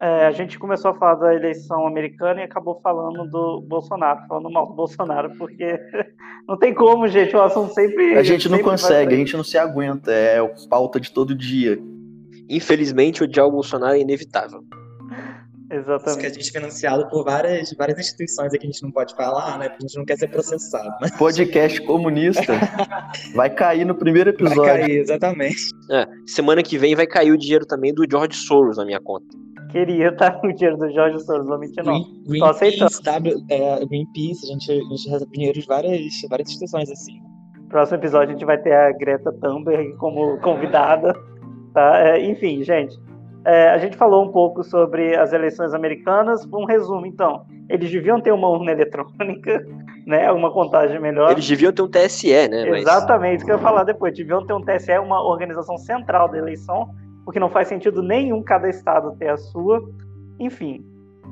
é, 0.00 0.26
a 0.26 0.30
gente 0.30 0.58
começou 0.60 0.92
a 0.92 0.94
falar 0.94 1.16
da 1.16 1.34
eleição 1.34 1.84
americana 1.84 2.40
e 2.40 2.44
acabou 2.44 2.80
falando 2.80 3.28
do 3.28 3.60
Bolsonaro, 3.62 4.20
falando 4.28 4.48
mal 4.48 4.66
do 4.66 4.74
Bolsonaro, 4.74 5.36
porque 5.36 5.76
não 6.46 6.56
tem 6.56 6.72
como, 6.72 7.08
gente, 7.08 7.34
o 7.34 7.42
assunto 7.42 7.74
sempre. 7.74 8.16
A 8.16 8.22
gente 8.22 8.48
não 8.48 8.60
consegue, 8.60 9.14
a 9.14 9.18
gente 9.18 9.36
não 9.36 9.42
se 9.42 9.58
aguenta, 9.58 10.12
é 10.12 10.38
pauta 10.70 11.00
de 11.00 11.10
todo 11.10 11.34
dia. 11.34 11.78
Infelizmente, 12.48 13.24
odiar 13.24 13.46
o 13.46 13.50
Bolsonaro 13.50 13.94
é 13.94 14.00
inevitável. 14.00 14.62
Exatamente. 15.70 16.08
Isso 16.08 16.18
que 16.18 16.26
a 16.26 16.28
gente 16.30 16.48
é 16.48 16.52
financiado 16.52 17.08
por 17.08 17.24
várias, 17.24 17.72
várias 17.74 17.98
instituições 17.98 18.50
que 18.50 18.58
a 18.58 18.66
gente 18.66 18.82
não 18.82 18.90
pode 18.90 19.14
falar, 19.14 19.58
né? 19.58 19.68
Porque 19.68 19.84
a 19.84 19.88
gente 19.88 19.98
não 19.98 20.04
quer 20.04 20.16
ser 20.16 20.28
processado. 20.28 20.90
Mas... 21.00 21.10
Podcast 21.12 21.80
comunista 21.82 22.54
vai 23.34 23.50
cair 23.50 23.84
no 23.84 23.94
primeiro 23.94 24.30
episódio. 24.30 24.62
Vai 24.62 24.80
cair, 24.80 25.00
exatamente. 25.00 25.70
É, 25.90 26.06
semana 26.26 26.62
que 26.62 26.78
vem 26.78 26.94
vai 26.94 27.06
cair 27.06 27.32
o 27.32 27.38
dinheiro 27.38 27.66
também 27.66 27.92
do 27.92 28.04
George 28.10 28.36
Soros 28.36 28.78
na 28.78 28.84
minha 28.84 29.00
conta. 29.00 29.26
Queria 29.70 30.08
estar 30.08 30.40
no 30.42 30.52
dinheiro 30.54 30.78
do 30.78 30.90
Jorge 30.90 31.20
Soros, 31.20 31.46
não 31.46 31.58
mentir 31.58 31.84
não. 31.84 32.02
Green, 32.26 32.40
Tô 32.40 32.46
aceitando. 32.46 33.02
W, 33.02 33.44
é, 33.50 33.84
Greenpeace, 33.84 34.46
a 34.46 34.52
gente, 34.52 34.72
a 34.72 34.74
gente 34.74 35.10
recebe 35.10 35.32
dinheiro 35.32 35.60
de 35.60 35.66
várias, 35.66 36.00
várias 36.30 36.48
instituições 36.48 36.90
assim. 36.90 37.20
Próximo 37.68 37.98
episódio 37.98 38.30
a 38.30 38.32
gente 38.32 38.46
vai 38.46 38.56
ter 38.56 38.72
a 38.72 38.90
Greta 38.92 39.30
Thunberg 39.30 39.94
como 39.96 40.38
convidada. 40.38 41.12
Tá? 41.74 41.98
É, 41.98 42.24
enfim, 42.30 42.64
gente. 42.64 42.98
É, 43.48 43.70
a 43.70 43.78
gente 43.78 43.96
falou 43.96 44.22
um 44.22 44.30
pouco 44.30 44.62
sobre 44.62 45.16
as 45.16 45.32
eleições 45.32 45.72
americanas. 45.72 46.46
Um 46.52 46.66
resumo, 46.66 47.06
então. 47.06 47.46
Eles 47.66 47.90
deviam 47.90 48.20
ter 48.20 48.30
uma 48.30 48.46
urna 48.46 48.72
eletrônica, 48.72 49.66
né? 50.06 50.30
Uma 50.30 50.52
contagem 50.52 51.00
melhor. 51.00 51.30
Eles 51.30 51.48
deviam 51.48 51.72
ter 51.72 51.80
um 51.80 51.88
TSE, 51.88 52.46
né? 52.46 52.68
Mas... 52.68 52.82
Exatamente, 52.82 53.36
isso 53.36 53.46
que 53.46 53.50
eu 53.50 53.56
ia 53.56 53.62
falar 53.62 53.84
depois. 53.84 54.14
Deviam 54.14 54.44
ter 54.44 54.52
um 54.52 54.60
TSE, 54.60 54.98
uma 54.98 55.22
organização 55.26 55.78
central 55.78 56.28
da 56.28 56.36
eleição, 56.36 56.90
porque 57.24 57.40
não 57.40 57.48
faz 57.48 57.68
sentido 57.68 58.02
nenhum 58.02 58.42
cada 58.42 58.68
estado 58.68 59.16
ter 59.16 59.28
a 59.28 59.38
sua. 59.38 59.82
Enfim, 60.38 60.84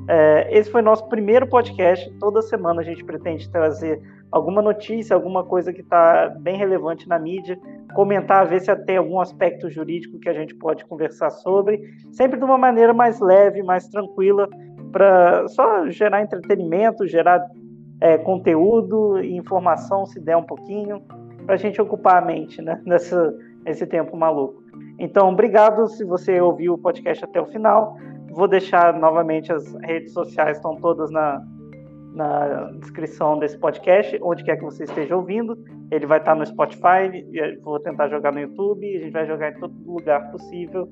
é, 0.07 0.47
esse 0.49 0.71
foi 0.71 0.81
nosso 0.81 1.07
primeiro 1.09 1.45
podcast. 1.45 2.09
Toda 2.19 2.41
semana 2.41 2.81
a 2.81 2.83
gente 2.83 3.03
pretende 3.03 3.47
trazer 3.47 4.01
alguma 4.31 4.59
notícia, 4.59 5.15
alguma 5.15 5.43
coisa 5.43 5.71
que 5.71 5.81
está 5.81 6.29
bem 6.39 6.57
relevante 6.57 7.07
na 7.07 7.19
mídia, 7.19 7.59
comentar, 7.93 8.47
ver 8.47 8.61
se 8.61 8.75
tem 8.85 8.97
algum 8.97 9.19
aspecto 9.19 9.69
jurídico 9.69 10.19
que 10.19 10.29
a 10.29 10.33
gente 10.33 10.53
pode 10.55 10.85
conversar 10.85 11.29
sobre, 11.29 11.81
sempre 12.11 12.37
de 12.37 12.43
uma 12.43 12.57
maneira 12.57 12.93
mais 12.93 13.19
leve, 13.19 13.63
mais 13.63 13.87
tranquila, 13.87 14.47
para 14.91 15.47
só 15.49 15.89
gerar 15.89 16.21
entretenimento, 16.21 17.07
gerar 17.07 17.45
é, 17.99 18.17
conteúdo 18.17 19.19
e 19.19 19.35
informação, 19.35 20.05
se 20.05 20.19
der 20.19 20.37
um 20.37 20.43
pouquinho, 20.43 21.01
para 21.45 21.55
a 21.55 21.57
gente 21.57 21.81
ocupar 21.81 22.21
a 22.21 22.25
mente 22.25 22.61
né, 22.61 22.81
nessa, 22.85 23.33
nesse 23.65 23.85
tempo 23.85 24.15
maluco. 24.15 24.61
Então, 24.99 25.29
obrigado 25.29 25.87
se 25.87 26.03
você 26.03 26.39
ouviu 26.41 26.73
o 26.73 26.77
podcast 26.77 27.23
até 27.23 27.39
o 27.39 27.45
final. 27.45 27.97
Vou 28.31 28.47
deixar 28.47 28.93
novamente 28.93 29.51
as 29.51 29.73
redes 29.81 30.13
sociais, 30.13 30.57
estão 30.57 30.75
todas 30.75 31.09
na, 31.11 31.41
na 32.17 32.71
descrição 32.79 33.37
desse 33.37 33.57
podcast, 33.57 34.17
onde 34.21 34.43
quer 34.43 34.57
que 34.57 34.63
você 34.63 34.83
esteja 34.83 35.15
ouvindo. 35.15 35.57
Ele 35.91 36.05
vai 36.05 36.17
estar 36.17 36.35
no 36.35 36.45
Spotify, 36.45 37.23
vou 37.61 37.79
tentar 37.79 38.09
jogar 38.09 38.33
no 38.33 38.39
YouTube, 38.39 38.97
a 38.97 38.99
gente 38.99 39.11
vai 39.11 39.27
jogar 39.27 39.51
em 39.51 39.59
todo 39.59 39.73
lugar 39.85 40.31
possível. 40.31 40.89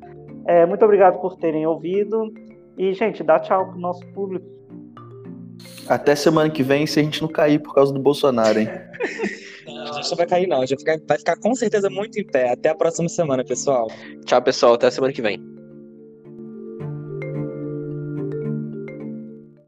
É, 0.48 0.66
muito 0.66 0.86
obrigado 0.86 1.20
por 1.20 1.36
terem 1.38 1.66
ouvido. 1.66 2.32
E, 2.78 2.94
gente, 2.94 3.24
dá 3.24 3.40
tchau 3.40 3.72
pro 3.72 3.80
nosso 3.80 4.06
público. 4.14 4.46
Até 5.90 6.16
semana 6.16 6.50
que 6.50 6.62
vem, 6.62 6.86
se 6.86 7.00
a 7.00 7.04
gente 7.04 7.22
não 7.22 7.30
cair 7.30 7.60
por 7.60 7.74
causa 7.74 7.94
do 7.94 8.00
Bolsonaro, 8.00 8.60
hein? 8.60 8.70
Não, 9.66 9.82
a 9.82 9.94
gente 9.94 10.10
não 10.10 10.18
vai 10.18 10.28
cair, 10.28 10.48
não. 10.48 10.62
A 10.62 10.66
gente 10.66 10.84
vai 10.84 10.96
ficar, 10.96 11.08
vai 11.08 11.18
ficar 11.18 11.36
com 11.38 11.56
certeza 11.56 11.90
muito 11.90 12.20
em 12.20 12.24
pé. 12.24 12.52
Até 12.52 12.70
a 12.70 12.76
próxima 12.76 13.10
semana, 13.10 13.44
pessoal. 13.44 13.88
Tchau, 14.24 14.42
pessoal. 14.42 14.74
Até 14.76 14.90
semana 14.92 15.12
que 15.12 15.22
vem. 15.22 15.55